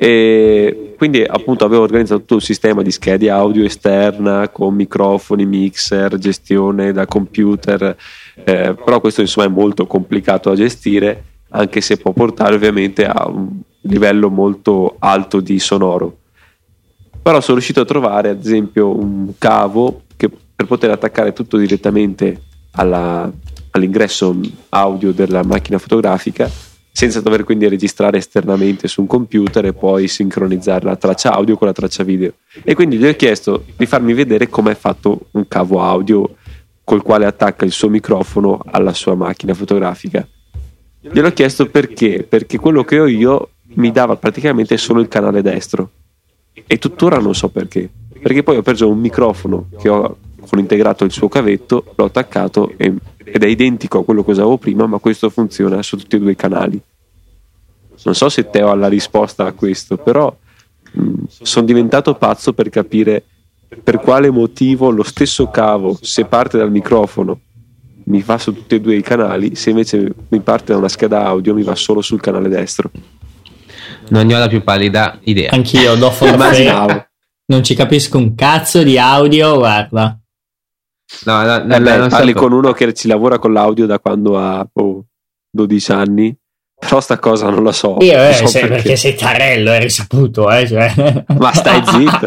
[0.00, 6.18] e quindi appunto avevo organizzato tutto un sistema di schede audio esterna con microfoni, mixer,
[6.18, 7.96] gestione da computer,
[8.44, 13.26] eh, però questo insomma è molto complicato da gestire anche se può portare ovviamente a
[13.26, 16.18] un livello molto alto di sonoro.
[17.20, 22.42] Però sono riuscito a trovare ad esempio un cavo che per poter attaccare tutto direttamente
[22.72, 23.28] alla-
[23.72, 26.67] all'ingresso audio della macchina fotografica
[26.98, 31.68] senza dover quindi registrare esternamente su un computer e poi sincronizzare la traccia audio con
[31.68, 32.32] la traccia video.
[32.64, 36.34] E quindi gli ho chiesto di farmi vedere come è fatto un cavo audio
[36.82, 40.26] col quale attacca il suo microfono alla sua macchina fotografica.
[41.00, 42.26] Gliel'ho chiesto perché?
[42.28, 45.90] Perché quello che ho io mi dava praticamente solo il canale destro
[46.66, 47.88] e tuttora non so perché.
[48.20, 50.16] Perché poi ho preso un microfono che ho
[50.48, 52.92] con integrato il suo cavetto, l'ho attaccato e-
[53.32, 56.32] ed è identico a quello che usavo prima, ma questo funziona su tutti e due
[56.32, 56.80] i canali.
[58.04, 60.34] Non so se Teo ha la risposta a questo, però
[61.42, 63.24] sono diventato pazzo per capire
[63.82, 67.40] per quale motivo lo stesso cavo, se parte dal microfono,
[68.04, 71.24] mi va su tutti e due i canali, se invece mi parte da una scheda
[71.24, 72.90] audio, mi va solo sul canale destro.
[74.08, 75.50] Non ne ho la più pallida idea.
[75.50, 77.06] Anch'io do Immaginavo.
[77.46, 80.18] non ci capisco un cazzo di audio, guarda.
[81.24, 83.98] No, no, no, Eh beh, non parli con uno che ci lavora con l'audio da
[83.98, 85.04] quando ha oh,
[85.50, 86.36] 12 anni,
[86.78, 87.96] però sta cosa non la so.
[88.00, 88.74] Io, eh, so se- perché.
[88.74, 90.66] perché sei tarello, hai risaputo, eh.
[90.66, 91.24] Cioè.
[91.38, 92.26] Ma stai zitto.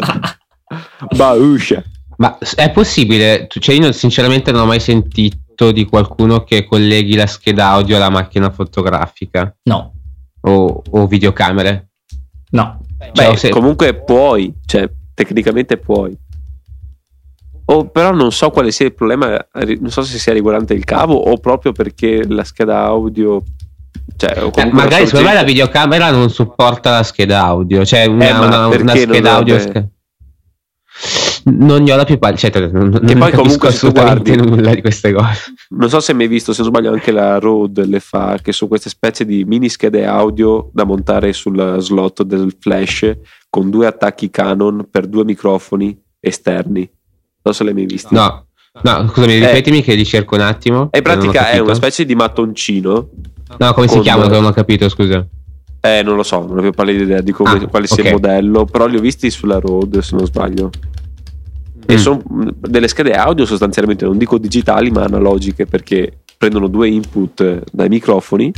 [1.16, 1.82] Bauscia.
[2.16, 3.46] Ma è possibile?
[3.48, 8.10] Cioè, io sinceramente non ho mai sentito di qualcuno che colleghi la scheda audio alla
[8.10, 9.92] macchina fotografica No,
[10.42, 11.90] o, o videocamere.
[12.50, 12.80] no.
[13.12, 16.16] Cioè, Beh, se- comunque puoi, cioè tecnicamente puoi.
[17.64, 19.46] O però non so quale sia il problema,
[19.80, 23.42] non so se sia riguardante il cavo o proprio perché la scheda audio
[24.16, 28.32] Cioè, eh, magari secondo me la videocamera non supporta la scheda audio, cioè una, Eh,
[28.32, 29.54] una- una scheda audio.
[29.56, 29.90] avrebbe-
[31.44, 34.74] Non ne ho la più pallida, cioè, non, non Che poi comunque assolutamente guardi- nulla
[34.74, 35.52] di queste cose.
[35.70, 38.52] Non so se hai mai visto, se non sbaglio, anche la Rode le fa, che
[38.52, 43.10] sono queste specie di mini schede audio da montare sul slot del flash
[43.48, 46.88] con due attacchi Canon per due microfoni esterni.
[47.44, 48.14] Non so se le hai mai viste.
[48.14, 48.46] No,
[48.82, 50.88] no, scusami, ripetimi che li cerco un attimo.
[50.92, 53.08] E in pratica è una specie di mattoncino.
[53.58, 53.98] No, come si?
[54.00, 55.26] Che non ho capito, scusa.
[55.84, 58.12] Eh, non lo so, non ho più pallida idea di come, Ah, quale sia il
[58.12, 60.70] modello, però li ho visti sulla Rode, se non sbaglio.
[61.84, 61.98] E Mm.
[61.98, 62.22] sono
[62.60, 67.88] delle schede audio sostanzialmente, non dico digitali, ma analogiche, perché prendono due input eh, dai
[67.88, 68.52] microfoni,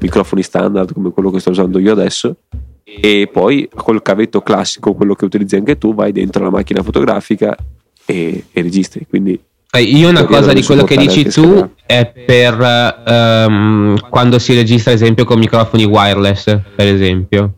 [0.00, 2.36] microfoni standard come quello che sto usando io adesso,
[2.82, 7.56] e poi col cavetto classico, quello che utilizzi anche tu, vai dentro la macchina fotografica
[8.04, 9.06] e, e registri.
[9.08, 9.38] Quindi
[9.78, 15.00] Io una cosa di quello che dici tu è per ehm, quando si registra, ad
[15.00, 17.52] esempio, con microfoni wireless, per esempio.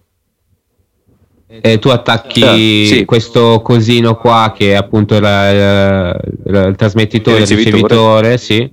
[1.49, 3.05] E tu attacchi Ah, sì.
[3.05, 7.77] questo cosino qua che è appunto la- la- la- il trasmettitore, Il ricevitore.
[7.83, 8.71] ricevitore, sì.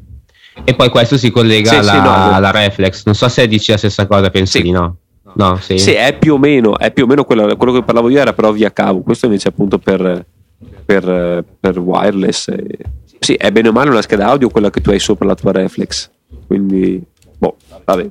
[0.65, 3.05] E poi questo si collega Sì, alla, sì, no, alla reflex.
[3.05, 4.63] Non so se dici la stessa cosa, penso Sì.
[4.63, 4.97] di no.
[5.35, 5.77] No, sì.
[5.79, 8.33] Sì, è più o meno, è più o meno quello, quello che parlavo io era
[8.33, 10.25] però via cavo, questo invece è appunto per,
[10.85, 12.47] per, per wireless.
[12.49, 12.77] e-
[13.19, 15.51] Sì, è bene o male una scheda audio quella che tu hai sopra la tua
[15.51, 16.09] reflex,
[16.47, 17.01] quindi,
[17.37, 18.07] boh, vabbè.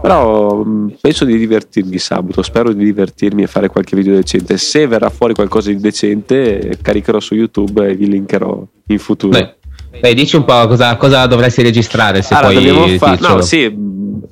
[0.00, 4.56] Però mh, penso di divertirmi sabato, spero di divertirmi e fare qualche video decente.
[4.56, 9.32] Se verrà fuori qualcosa di decente, caricherò su YouTube e vi linkerò in futuro.
[9.32, 13.16] Beh, beh, dici un po' cosa, cosa dovresti registrare se Allora, poi dobbiamo fare.
[13.16, 13.34] dircelo.
[13.34, 13.76] No, sì,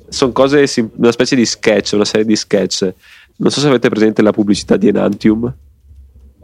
[0.09, 0.65] sono cose,
[0.95, 2.93] una specie di sketch, una serie di sketch.
[3.37, 5.53] Non so se avete presente la pubblicità di Enantium,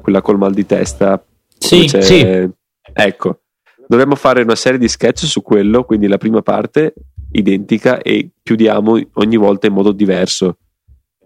[0.04, 1.24] quella col mal di testa.
[1.58, 2.50] Sì, c'è- sì.
[2.94, 3.40] Ecco,
[3.88, 6.94] dovremmo fare una serie di sketch su quello, quindi la prima parte
[7.32, 10.58] identica e chiudiamo ogni volta in modo diverso.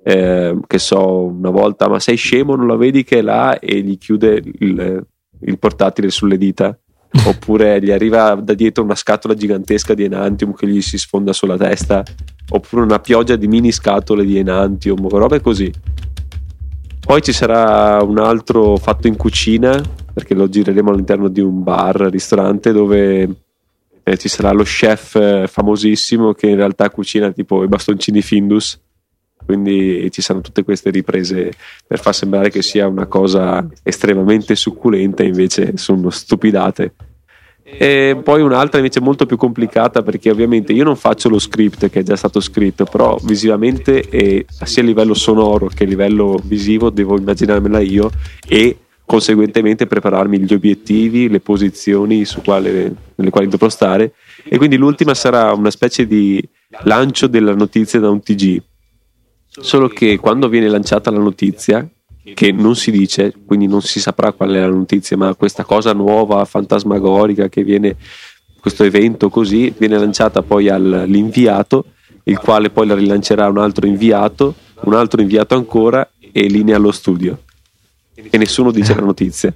[0.03, 3.81] Eh, che so, una volta, ma sei scemo, non la vedi che è là e
[3.81, 5.05] gli chiude il,
[5.41, 6.77] il portatile sulle dita?
[7.25, 11.57] Oppure gli arriva da dietro una scatola gigantesca di Enantium che gli si sfonda sulla
[11.57, 12.03] testa?
[12.49, 15.73] Oppure una pioggia di mini scatole di Enantium, robe così.
[17.07, 19.81] Poi ci sarà un altro fatto in cucina,
[20.13, 23.29] perché lo gireremo all'interno di un bar, ristorante, dove
[24.03, 28.77] eh, ci sarà lo chef eh, famosissimo che in realtà cucina tipo i bastoncini Findus.
[29.45, 31.53] Quindi ci saranno tutte queste riprese
[31.87, 36.93] per far sembrare che sia una cosa estremamente succulenta, invece sono stupidate.
[37.69, 41.99] E poi un'altra invece molto più complicata perché ovviamente io non faccio lo script che
[41.99, 46.89] è già stato scritto, però visivamente e sia a livello sonoro che a livello visivo
[46.89, 48.09] devo immaginarmela io
[48.47, 55.13] e conseguentemente prepararmi gli obiettivi, le posizioni quale- nelle quali dovrò stare e quindi l'ultima
[55.13, 56.41] sarà una specie di
[56.83, 58.61] lancio della notizia da un TG.
[59.49, 61.85] Solo che quando viene lanciata la notizia,
[62.33, 65.93] che non si dice, quindi non si saprà qual è la notizia, ma questa cosa
[65.93, 67.95] nuova, fantasmagorica che viene,
[68.59, 71.85] questo evento così, viene lanciata poi all'inviato,
[72.23, 76.91] il quale poi la rilancerà un altro inviato, un altro inviato ancora e linea allo
[76.91, 77.43] studio.
[78.13, 79.53] E nessuno dice la notizia.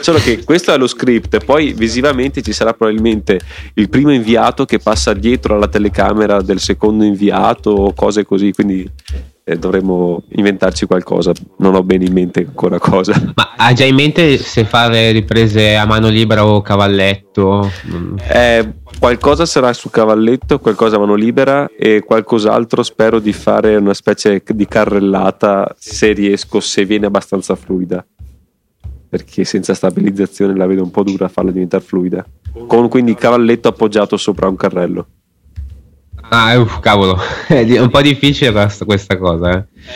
[0.00, 3.40] Solo che questo è lo script, poi visivamente ci sarà probabilmente
[3.74, 8.88] il primo inviato che passa dietro alla telecamera del secondo inviato o cose così, quindi
[9.48, 11.32] eh, dovremmo inventarci qualcosa.
[11.56, 13.14] Non ho bene in mente ancora cosa.
[13.34, 17.70] Ma ha già in mente se fare riprese a mano libera o cavalletto?
[18.30, 23.94] Eh, qualcosa sarà su cavalletto, qualcosa a mano libera e qualcos'altro spero di fare una
[23.94, 28.04] specie di carrellata se riesco, se viene abbastanza fluida.
[29.08, 32.22] Perché senza stabilizzazione la vedo un po' dura farla diventare fluida.
[32.66, 35.06] Con quindi cavalletto appoggiato sopra un carrello.
[36.30, 37.16] Ah, uff, cavolo,
[37.48, 39.50] è di- un po' difficile questa, questa cosa.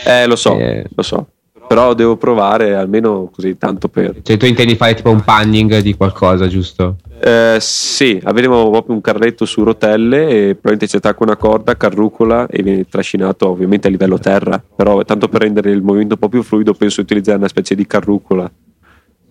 [0.04, 0.22] Eh.
[0.22, 0.84] Eh, lo so, Eh.
[0.94, 1.26] lo so.
[1.68, 4.16] Però devo provare almeno così tanto per.
[4.22, 6.96] Cioè, tu intendi fare tipo un panning di qualcosa, giusto?
[7.18, 12.46] Eh, sì, avremo proprio un carretto su rotelle e probabilmente ci attacca una corda, carrucola
[12.46, 14.62] e viene trascinato ovviamente a livello terra.
[14.76, 17.86] Però tanto per rendere il movimento un po' più fluido penso utilizzare una specie di
[17.86, 18.50] carrucola.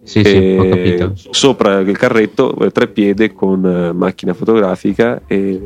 [0.04, 1.12] Sì, sì, ho capito.
[1.30, 5.62] Sopra il carretto, eh, tre piede con eh, macchina fotografica e,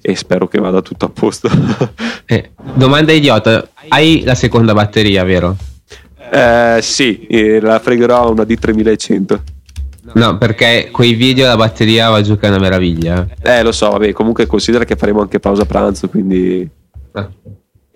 [0.00, 1.48] e spero che vada tutto a posto.
[2.26, 5.54] Eh, domanda idiota, hai la seconda batteria, vero?
[6.32, 9.40] Eh, sì, eh, la fregherò a una D3100.
[10.14, 13.26] No, perché quei video la batteria va giù che è una meraviglia.
[13.42, 16.66] Eh, lo so, vabbè, comunque considera che faremo anche pausa pranzo, quindi...
[17.12, 17.28] Ah.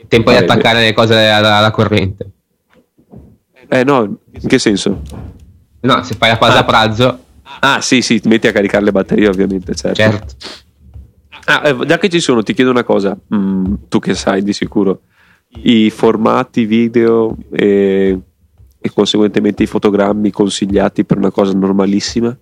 [0.09, 2.31] Tempo di Vabbè, attaccare le cose alla, alla corrente.
[3.69, 5.03] Eh no, in che senso?
[5.81, 6.65] No, se fai la pausa Ah.
[6.65, 7.19] pranzo,
[7.61, 9.97] Ah, sì, sì, ti metti a caricare le batterie, ovviamente, certo.
[9.97, 10.35] certo.
[11.51, 14.53] Ah, eh, già che ci sono, ti chiedo una cosa, mm, tu che sai di
[14.53, 15.01] sicuro,
[15.63, 18.19] i formati video e,
[18.79, 22.37] e conseguentemente i fotogrammi consigliati per una cosa normalissima?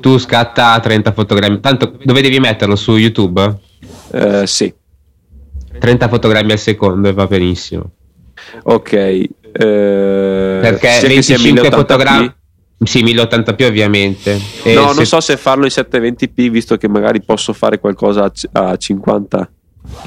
[0.00, 3.56] Tu scatta 30 fotogrammi, tanto dove devi metterlo su YouTube?
[4.10, 4.74] Eh, sì.
[5.78, 7.88] 30 fotogrammi al secondo e va benissimo.
[8.64, 8.92] Ok.
[8.92, 11.72] Eh, Perché sia che sia 25 1080p.
[11.72, 12.34] fotogrammi...
[12.82, 14.38] Sì, 1080p ovviamente.
[14.62, 18.24] E No, se- non so se farlo in 720p visto che magari posso fare qualcosa
[18.24, 19.50] a, c- a 50.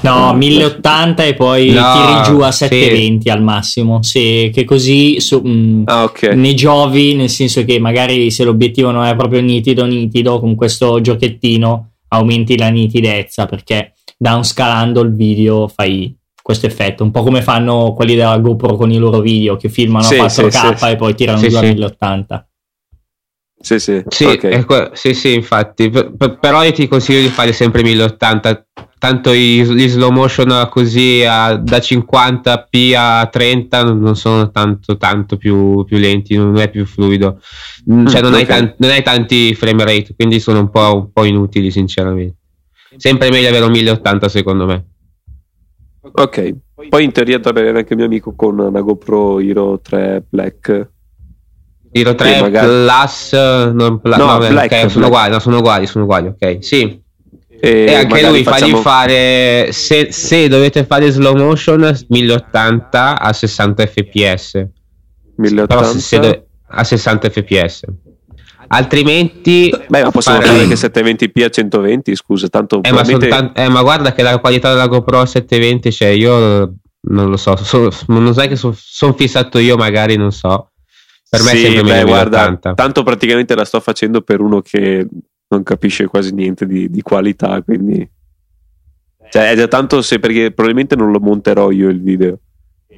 [0.02, 2.66] No, 1080 e poi No, tiri giù a sì.
[2.66, 4.02] 720 al massimo.
[4.02, 6.22] Sì, che così su- mh, Ah, ok.
[6.34, 11.00] ne giovi, nel senso che magari se l'obiettivo non è proprio nitido, nitido, con questo
[11.00, 17.92] giochettino aumenti la nitidezza perché downscalando il video fai questo effetto, un po' come fanno
[17.92, 20.90] quelli della GoPro con i loro video che filmano Sì, a 4K sì, sì.
[20.92, 21.66] e poi tirano Sì, giù a sì.
[21.66, 22.47] 1080.
[23.60, 24.02] Sì, sì.
[24.08, 24.44] Sì, ok.
[24.44, 25.90] è que- sì, sì, infatti.
[25.90, 28.64] Per- per- però io ti consiglio di fare sempre 1080.
[28.98, 35.36] Tanto i- gli slow motion così a- da 50p a 30 non sono tanto, tanto
[35.36, 37.40] più, più lenti, non è più fluido.
[37.90, 38.48] Mm, Cioè, Mm, non, hai ok.
[38.48, 42.36] tan- non hai tanti frame rate, quindi sono un po', un po' inutili, sinceramente.
[42.96, 44.84] Sempre meglio avere un 1080, secondo me.
[46.00, 46.54] Ok.
[46.88, 50.90] Poi in teoria avere anche mio amico con una GoPro Hero 3 Black.
[51.90, 55.58] Hero 3 Sì, magari- Plus, non Plus, No, no, Black, ok, sono uguali, no, sono
[55.58, 56.56] uguali, sono uguali, ok.
[56.60, 57.00] Sì,
[57.60, 63.32] E, E anche lui fagli facciamo- fare se, se dovete fare slow motion 1080 a
[63.32, 64.64] 60 fps
[65.34, 65.66] 1080.
[65.66, 67.80] però se, se dove- a 60 fps
[68.68, 73.52] altrimenti Beh, ma possiamo fare anche 720p a 120, scusa, tanto eh, ma son probabilmente-
[73.54, 77.56] tan- eh, ma guarda che la qualità della GoPro 720 cioè io non lo so
[77.56, 80.70] so- non sai che sono fissato io magari non so
[81.28, 84.40] per me Sì, è sempre beh, meglio guarda, 1080 tanto praticamente la sto facendo per
[84.40, 85.06] uno che
[85.48, 88.08] non capisce quasi niente di, di qualità, quindi
[89.30, 92.38] cioè è già tanto se perché probabilmente non lo monterò io il video.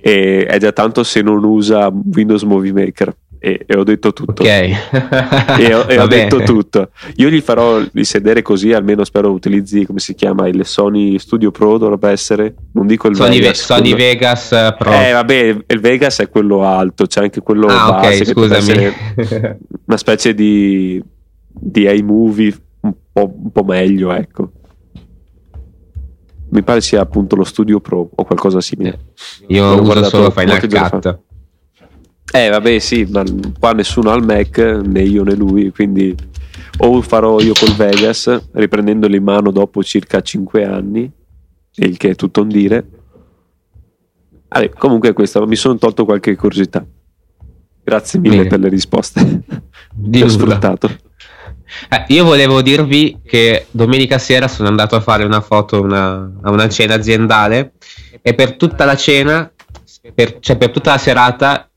[0.02, 4.42] E è già tanto se non usa Windows Movie Maker e, e ho detto tutto.
[4.42, 6.90] ok E ho, e ho detto tutto.
[7.16, 11.50] Io gli farò di sedere così, almeno spero utilizzi come si chiama il Sony Studio
[11.50, 15.12] Pro dovrebbe essere, non dico il Sony, Ve- Vegas, Sony quello- Vegas eh, Pro Eh,
[15.12, 18.92] vabbè, il Vegas è quello alto, c'è anche quello ah base ok scusami
[19.86, 21.02] una specie di,
[21.48, 24.52] di iMovie un po', un po' meglio, ecco.
[26.52, 28.98] Mi pare sia appunto lo Studio Pro o qualcosa simile.
[29.48, 31.18] Io L'ho uso solo Final Cut.
[32.32, 33.24] Eh, vabbè, sì, ma
[33.58, 36.14] qua nessuno ha il Mac, né io né lui, quindi
[36.78, 41.10] o farò io col Vegas, riprendendolo in mano dopo circa 5 anni,
[41.76, 42.86] il che è tutto un dire.
[44.48, 46.84] Vabbè, comunque questo, mi sono tolto qualche curiosità.
[47.82, 48.48] Grazie mille Bene.
[48.48, 49.42] per le risposte.
[49.94, 50.88] Ti ho sfruttato.
[51.88, 56.50] Eh, io volevo dirvi che domenica sera sono andato a fare una foto una- a
[56.50, 57.74] una cena aziendale
[58.22, 59.50] e per tutta la cena,
[60.14, 61.69] per, cioè per tutta la serata,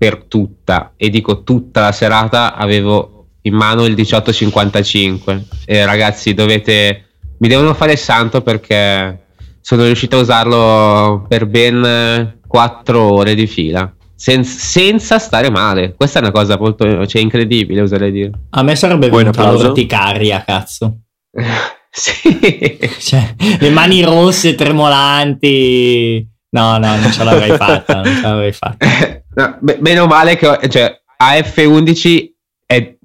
[0.00, 7.08] per tutta, e dico tutta la serata, avevo in mano il 1855 e ragazzi dovete,
[7.36, 9.26] mi devono fare il santo perché
[9.60, 13.94] sono riuscito a usarlo per ben 4 ore di fila.
[14.14, 18.30] sen- senza stare male, questa è una cosa molto cioè, incredibile, oserei dire.
[18.48, 21.00] A me sarebbe venuta l'orticaria, cazzo.
[21.92, 22.78] sì.
[23.00, 26.26] Cioè, le mani rosse tremolanti.
[26.52, 28.02] No, no, non ce l'avrei fatta.
[28.02, 28.86] Non ce l'avrei fatta.
[29.32, 32.32] No, be- meno male che ho- cioè, AF11
[32.66, 32.96] è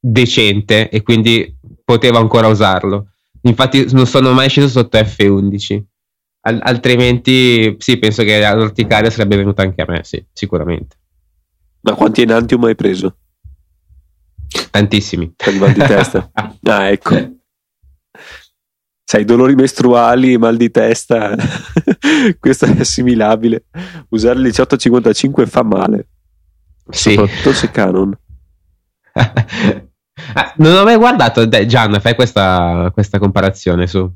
[0.00, 3.08] decente e quindi potevo ancora usarlo.
[3.42, 5.82] Infatti non sono mai sceso sotto F11.
[6.46, 10.96] Al- altrimenti sì, penso che l'orticaria sarebbe venuta anche a me, sì, sicuramente.
[11.82, 13.16] Ma quanti enantium hai preso?
[14.70, 15.32] Tantissimi.
[15.36, 16.30] Per il mal di testa.
[16.66, 17.14] Ah, ecco.
[19.06, 21.34] Sai, dolori mestruali, mal di testa,
[22.40, 23.66] questo è assimilabile.
[24.10, 26.08] Usare il 1855 fa male,
[26.88, 27.12] Sì.
[27.14, 28.18] soprattutto se Canon.
[30.32, 34.08] Ah, non ho mai guardato, dai, Gian, fai questa, questa comparazione su.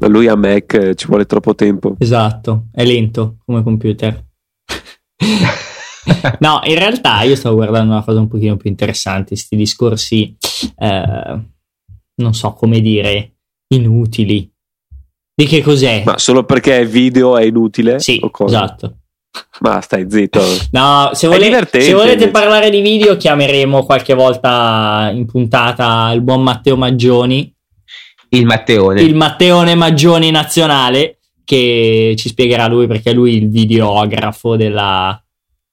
[0.00, 1.94] Lui a Mac eh, ci vuole troppo tempo.
[1.98, 4.24] Esatto, è lento come computer.
[6.40, 10.36] No, in realtà io stavo guardando una cosa un pochino più interessante, questi discorsi,
[10.76, 11.40] eh,
[12.18, 13.36] non so come dire,
[13.74, 14.50] inutili.
[15.34, 16.02] Di che cos'è?
[16.04, 18.00] Ma solo perché è video è inutile?
[18.00, 18.64] sì, o cosa?
[18.64, 18.96] esatto.
[19.60, 20.40] Ma stai zitto.
[20.72, 22.28] No, se, vole- se volete invece.
[22.30, 27.52] parlare di video, chiameremo qualche volta in puntata il buon Matteo Maggioni,
[28.30, 29.00] Il Matteone.
[29.02, 35.20] il Matteone Maggioni nazionale, che ci spiegherà lui perché lui è il videografo della,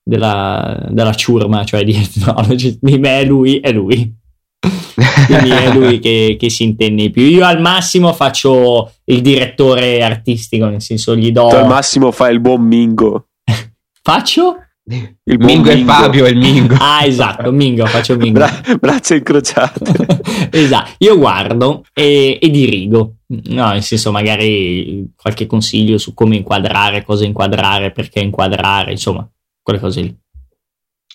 [0.02, 2.78] della, della ciurma, cioè di Ethnology.
[2.80, 4.14] Di me è lui, è lui.
[5.26, 7.22] Quindi è lui che, che si intende di più.
[7.22, 11.48] Io al massimo faccio il direttore artistico, nel senso gli do.
[11.48, 13.28] Tu al massimo fai il buon Mingo.
[14.02, 14.58] Faccio?
[14.88, 16.76] Il Mingo e Fabio è il Mingo.
[16.78, 18.38] Ah, esatto, Mingo, faccio Mingo.
[18.38, 20.06] Bra- braccia incrociate.
[20.52, 23.16] esatto, io guardo e, e, dirigo.
[23.26, 29.28] No, nel senso, magari qualche consiglio su come inquadrare, cosa inquadrare, perché inquadrare, insomma,
[29.60, 30.16] quelle cose lì.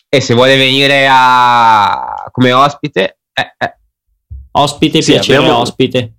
[0.09, 2.27] E se vuole venire a...
[2.29, 3.75] come ospite, eh, eh.
[4.51, 5.59] ospite, sì, piacere abbiamo...
[5.59, 6.13] ospite.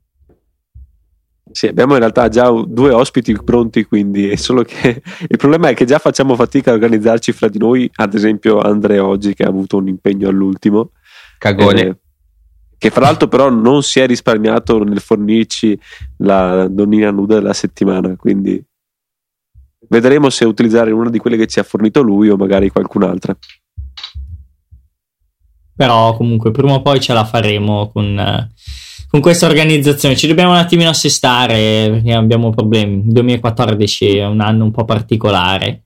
[1.53, 5.75] Sì, abbiamo in realtà già due ospiti pronti, quindi è solo che il problema è
[5.75, 9.49] che già facciamo fatica a organizzarci fra di noi, ad esempio Andrea oggi che ha
[9.49, 10.93] avuto un impegno all'ultimo.
[11.39, 11.83] Cagone.
[11.83, 11.97] Eh,
[12.79, 15.79] che fra l'altro però non si è risparmiato nel fornirci
[16.19, 18.61] la donnina nuda della settimana, quindi
[19.89, 23.37] vedremo se utilizzare una di quelle che ci ha fornito lui o magari qualcun'altra.
[25.83, 28.19] Però comunque prima o poi ce la faremo con...
[28.19, 28.51] Eh
[29.13, 30.17] con questa organizzazione.
[30.17, 32.95] Ci dobbiamo un attimino assestare perché abbiamo problemi.
[33.05, 35.83] Il 2014 è un anno un po' particolare.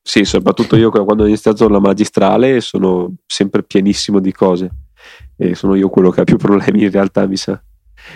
[0.00, 4.70] Sì, soprattutto io quando ho iniziato la magistrale sono sempre pienissimo di cose
[5.36, 7.60] e sono io quello che ha più problemi in realtà, mi sa.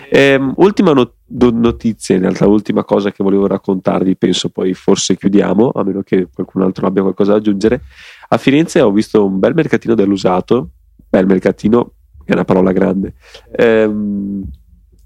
[0.09, 5.73] Ehm, ultima not- notizia, in realtà, ultima cosa che volevo raccontarvi, penso poi forse chiudiamo,
[5.75, 7.83] a meno che qualcun altro abbia qualcosa da aggiungere.
[8.29, 10.75] A Firenze ho visto un bel mercatino dell'usato,
[11.09, 11.93] bel mercatino
[12.25, 13.15] è una parola grande.
[13.57, 14.43] Ehm,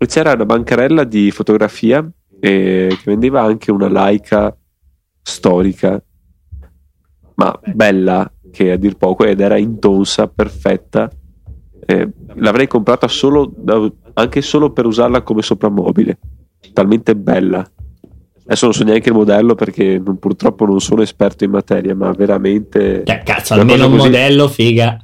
[0.06, 2.04] c'era una bancarella di fotografia
[2.40, 4.56] eh, che vendeva anche una laica
[5.22, 6.02] storica,
[7.36, 11.10] ma bella che a dir poco, ed era intonsa, perfetta.
[11.86, 16.18] Eh, l'avrei comprata solo da, anche solo per usarla come soprammobile,
[16.72, 17.64] talmente bella.
[18.44, 22.10] Adesso non so neanche il modello perché non, purtroppo non sono esperto in materia, ma
[22.10, 23.04] veramente.
[23.04, 24.08] Cioè, cazzo, almeno un così...
[24.08, 24.96] modello, figa.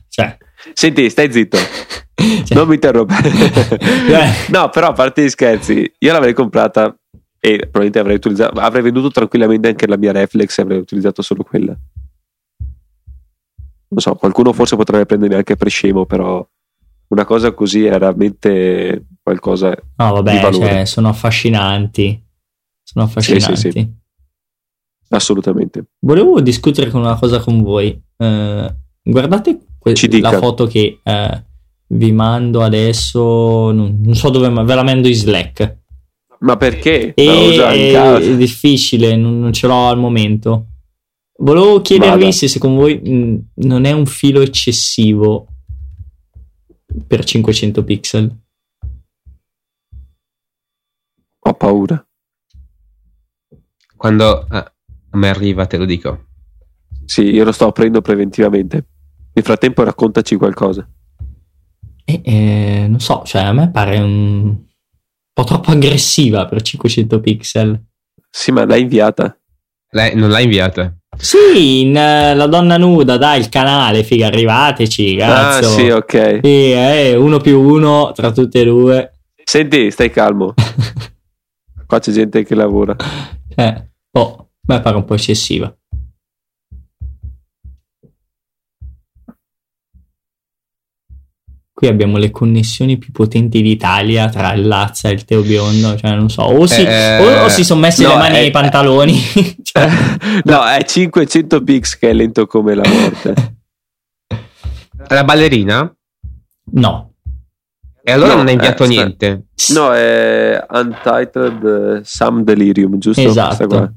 [0.72, 1.58] Senti, stai zitto.
[2.18, 2.56] Cioè.
[2.56, 3.30] Non mi interrompere.
[4.50, 6.92] no, però a parte gli scherzi, io l'avrei comprata
[7.38, 11.44] e probabilmente avrei utilizzato, avrei venduto tranquillamente anche la mia reflex e avrei utilizzato solo
[11.44, 11.78] quella.
[13.90, 16.44] Non so, qualcuno forse potrebbe prendermi anche per scemo, però
[17.08, 22.20] una cosa così è veramente qualcosa no, vabbè, cioè, sono affascinanti.
[22.82, 23.56] Sono affascinanti.
[23.56, 23.92] Sì, sì, sì.
[25.10, 25.84] Assolutamente.
[26.00, 27.98] Volevo discutere con una cosa con voi.
[28.16, 28.66] Uh,
[29.02, 31.42] guardate que- la foto che uh,
[31.88, 35.76] vi mando adesso, non, non so dove, ma ve la mando in Slack.
[36.40, 37.14] Ma perché?
[37.14, 40.66] E, è difficile, non, non, ce l'ho al momento.
[41.40, 42.32] Volevo chiedervi Vada.
[42.32, 45.46] se secondo voi mh, non è un filo eccessivo
[47.06, 48.36] per 500 pixel.
[51.40, 52.04] Ho paura.
[53.96, 56.26] Quando eh, a me arriva te lo dico.
[57.04, 58.84] Sì, io lo sto aprendo preventivamente.
[59.38, 60.84] Nel frattempo raccontaci qualcosa.
[62.04, 64.52] E, eh, non so, cioè a me pare un
[65.32, 67.80] po' troppo aggressiva per 500 pixel.
[68.28, 69.38] Sì, ma l'hai inviata?
[69.90, 70.92] Lei non l'ha inviata?
[71.16, 75.66] Sì, in, uh, la donna nuda, dai, il canale, figa, arrivateci, cazzo.
[75.66, 76.40] Ah, sì, ok.
[76.42, 79.12] Sì, eh, uno più uno tra tutte e due.
[79.44, 80.54] Senti, stai calmo.
[81.86, 82.96] Qua c'è gente che lavora.
[83.54, 85.72] Eh, oh, a me pare un po' eccessiva.
[91.78, 96.12] Qui abbiamo le connessioni più potenti d'Italia tra il Lazza e il Teo Biondo, cioè
[96.16, 98.50] non so, o si, eh, o, o si sono messi no, le mani è, nei
[98.50, 99.16] pantaloni.
[99.62, 99.88] cioè,
[100.42, 103.34] no, è 500 pix che è lento come la morte.
[105.06, 105.94] La ballerina?
[106.72, 107.12] No.
[108.02, 109.44] E allora no, non ha inviato eh, niente?
[109.68, 113.20] No, è Untitled Sam Delirium, giusto?
[113.20, 113.92] Esatto.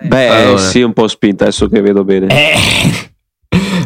[0.00, 0.56] Beh, allora.
[0.56, 2.28] sì, un po' spinta adesso che vedo bene.
[2.28, 2.54] Eh.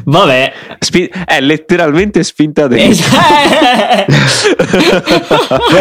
[0.05, 3.07] Vabbè, Spi- è letteralmente spinta dentro.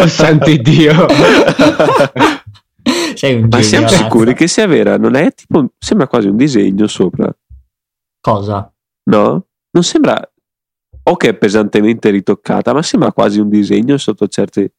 [0.00, 1.06] Oh santo Dio.
[3.14, 4.96] Sei un Ma siamo sicuri che sia vera?
[4.96, 5.72] Non è tipo.
[5.78, 7.34] Sembra quasi un disegno sopra.
[8.20, 8.72] Cosa?
[9.10, 9.46] No?
[9.70, 10.20] Non sembra.
[11.06, 14.70] O che è pesantemente ritoccata, ma sembra quasi un disegno sotto certi.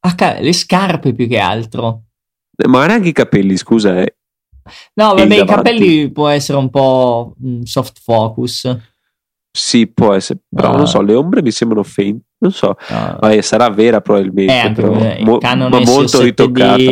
[0.00, 2.04] Ah, le scarpe più che altro.
[2.68, 4.00] Ma anche i capelli, scusa.
[4.00, 4.16] Eh.
[4.94, 7.34] No, vabbè, i capelli può essere un po'
[7.64, 8.93] soft focus.
[9.56, 13.16] Sì, può essere, però uh, non so, le ombre mi sembrano faint, non so, uh,
[13.20, 16.82] ma sarà vera probabilmente, eh, però, mo- ma molto ritoccata.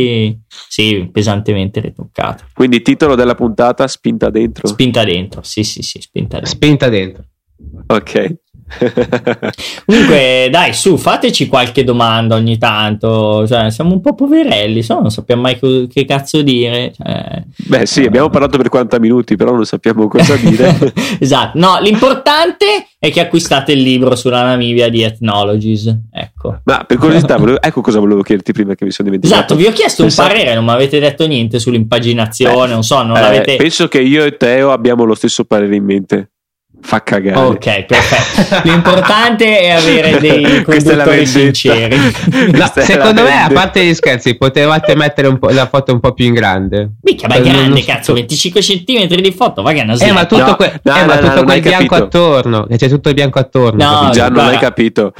[0.68, 2.46] Sì, pesantemente ritoccata.
[2.54, 4.68] Quindi titolo della puntata, spinta dentro?
[4.68, 6.54] Spinta dentro, sì sì sì, spinta dentro.
[6.54, 7.24] Spinta dentro.
[7.88, 8.36] Ok.
[9.84, 13.46] Comunque, dai, su, fateci qualche domanda ogni tanto.
[13.46, 16.92] Cioè, siamo un po' poverelli, so, non sappiamo mai co- che cazzo dire.
[16.96, 20.92] Cioè, Beh, sì, abbiamo parlato per 40 minuti, però non sappiamo cosa dire.
[21.20, 21.58] esatto.
[21.58, 25.94] No, l'importante è che acquistate il libro sulla Namibia di Ethnologies.
[26.10, 26.60] Ecco.
[26.64, 29.40] Ma per curiosità, volevo- ecco cosa volevo chiederti prima che mi sono dimenticato.
[29.40, 33.02] Esatto, vi ho chiesto un parere, non mi avete detto niente sull'impaginazione, Beh, non so,
[33.02, 33.56] non Eh, l'avete...
[33.56, 36.31] Penso che io e Teo abbiamo lo stesso parere in mente.
[36.84, 37.38] Fa cagare.
[37.38, 38.68] Ok, perfetto.
[38.68, 41.96] L'importante è avere dei conduttori sinceri.
[42.52, 46.12] No, secondo me, a parte gli scherzi, potevate mettere un po', la foto un po'
[46.12, 46.90] più in grande.
[47.02, 49.94] Mica, ma è Eh, grande, non cazzo, 25 cm di foto, va che è una
[49.94, 52.04] Eh, ma tutto, No, que- no, eh, no, ma tutto quel bianco capito.
[52.04, 52.66] attorno.
[52.66, 53.84] che C'è tutto il bianco attorno.
[54.02, 54.10] No?
[54.10, 55.12] Già non hai capito.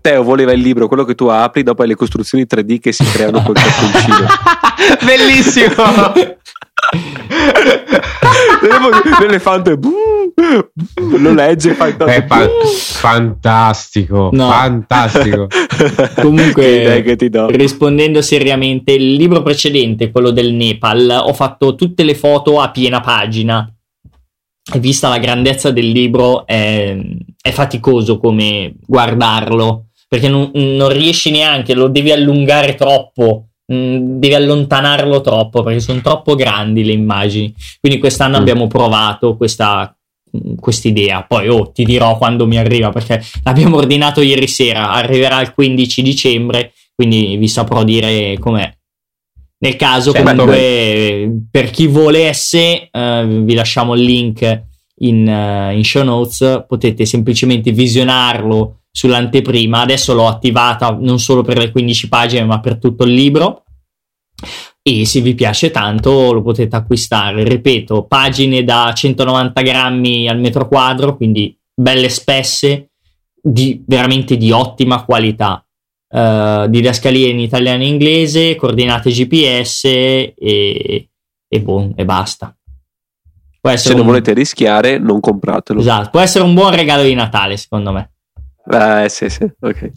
[0.00, 3.04] Teo voleva il libro, quello che tu apri, dopo hai le costruzioni 3D che si
[3.04, 4.26] creano col cartoncino.
[5.04, 5.74] Bellissimo.
[9.20, 12.48] L'elefante buh, buh, lo legge e fa
[12.94, 14.50] fantastico, No.
[14.50, 15.46] fantastico.
[16.20, 17.48] Comunque, Che che ti do.
[17.48, 23.00] rispondendo seriamente, il libro precedente, quello del Nepal, ho fatto tutte le foto a piena
[23.00, 23.66] pagina.
[24.72, 26.96] E vista la grandezza del libro, è,
[27.40, 33.46] è faticoso come guardarlo perché non, non riesci neanche, lo devi allungare troppo.
[33.72, 37.54] Mm, Devi allontanarlo troppo perché sono troppo grandi le immagini.
[37.80, 38.40] Quindi quest'anno Mm.
[38.40, 39.94] abbiamo provato questa
[40.82, 41.22] idea.
[41.22, 44.90] Poi oh, ti dirò quando mi arriva perché l'abbiamo ordinato ieri sera.
[44.92, 46.72] Arriverà il 15 dicembre.
[46.94, 48.70] Quindi vi saprò dire com'è.
[49.58, 50.28] Nel caso, Certo.
[50.28, 54.62] comunque, per chi volesse, eh, vi lasciamo il link
[54.98, 56.64] in, eh, in show notes.
[56.66, 59.80] Potete semplicemente visionarlo sull'anteprima.
[59.80, 63.61] Adesso l'ho attivata non solo per le 15 pagine, ma per tutto il libro.
[64.82, 67.44] E se vi piace tanto lo potete acquistare.
[67.44, 72.90] Ripeto, pagine da 190 grammi al metro quadro, quindi belle spesse,
[73.40, 75.64] di, veramente di ottima qualità.
[76.08, 82.54] Uh, didascalie in italiano e inglese, coordinate GPS e, e, boh, e basta.
[83.76, 85.80] Se non un- volete rischiare, non compratelo.
[85.80, 88.10] Esatto, può essere un buon regalo di Natale, secondo me.
[88.70, 89.90] Eh, sì, sì, ok.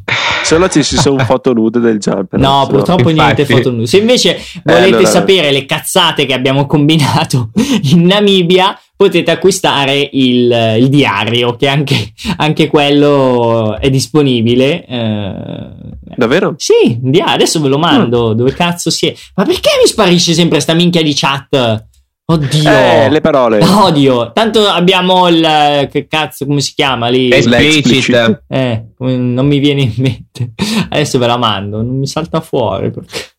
[0.46, 2.40] Solo ci sono foto nude del jumper.
[2.40, 3.34] No, se purtroppo infatti.
[3.34, 3.88] niente foto nude.
[3.88, 7.50] Se invece volete allora- sapere le cazzate che abbiamo combinato
[7.92, 14.86] in Namibia, potete acquistare il, il diario, che anche, anche quello è disponibile.
[14.86, 16.54] Eh, Davvero?
[16.58, 18.30] sì, diario, adesso ve lo mando.
[18.34, 18.38] Mm.
[18.38, 19.16] Dove cazzo si è?
[19.36, 21.86] Ma perché mi sparisce sempre sta minchia di chat?
[22.28, 22.70] Oddio.
[22.70, 23.64] Eh, le parole.
[23.64, 24.32] Odio.
[24.32, 25.88] Tanto abbiamo il.
[25.92, 27.30] Che cazzo, come si chiama lì?
[27.32, 28.44] Explicit.
[28.48, 30.54] Eh, come- non mi viene in mente.
[30.90, 32.90] Adesso ve la mando, non mi salta fuori.
[32.92, 33.34] perché-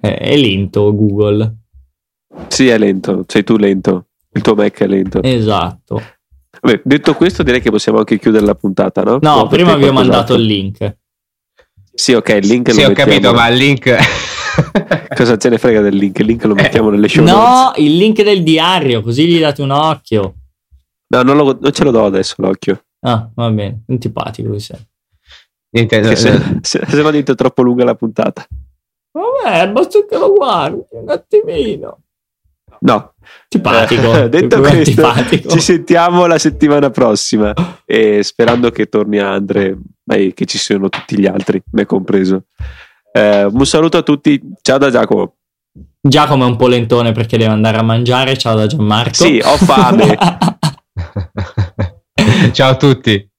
[0.00, 1.56] Eh, è lento Google.
[2.48, 3.24] Sì, è lento.
[3.26, 4.08] Sei tu lento.
[4.32, 5.22] Il tuo Mac è lento.
[5.22, 6.02] Esatto.
[6.60, 9.18] Vabbè, detto questo, direi che possiamo anche chiudere la puntata, no?
[9.22, 10.96] No, per prima vi ho mandato il link.
[11.94, 13.10] Sì, ok, il link Sì, lo ho mettiamo.
[13.10, 13.96] capito, ma il link.
[15.14, 16.18] Cosa ce ne frega del link?
[16.18, 17.82] Il link lo mettiamo nelle show No, notes.
[17.84, 20.34] il link del diario, così gli date un occhio.
[21.08, 22.84] No, non, lo- non ce lo do adesso l'occhio.
[23.00, 24.78] Ah, va bene, antipatico lui sei.
[25.70, 26.58] Niente, no, se, no.
[26.62, 28.46] se, se no diventa troppo lunga la puntata.
[29.12, 31.98] Vabbè, basta che lo guardi un attimino.
[32.80, 33.14] No.
[33.44, 34.14] Antipatico.
[34.24, 35.48] Eh, detto questo, antipatico.
[35.50, 37.52] ci sentiamo la settimana prossima.
[37.84, 42.44] E sperando che torni Andre e che ci siano tutti gli altri, me compreso.
[43.16, 44.40] Eh, un saluto a tutti.
[44.60, 45.36] Ciao da Giacomo.
[46.00, 48.36] Giacomo è un po' lentone perché deve andare a mangiare.
[48.36, 49.14] Ciao da Gianmarco.
[49.14, 50.18] Sì, ho fame.
[52.52, 53.30] Ciao a tutti.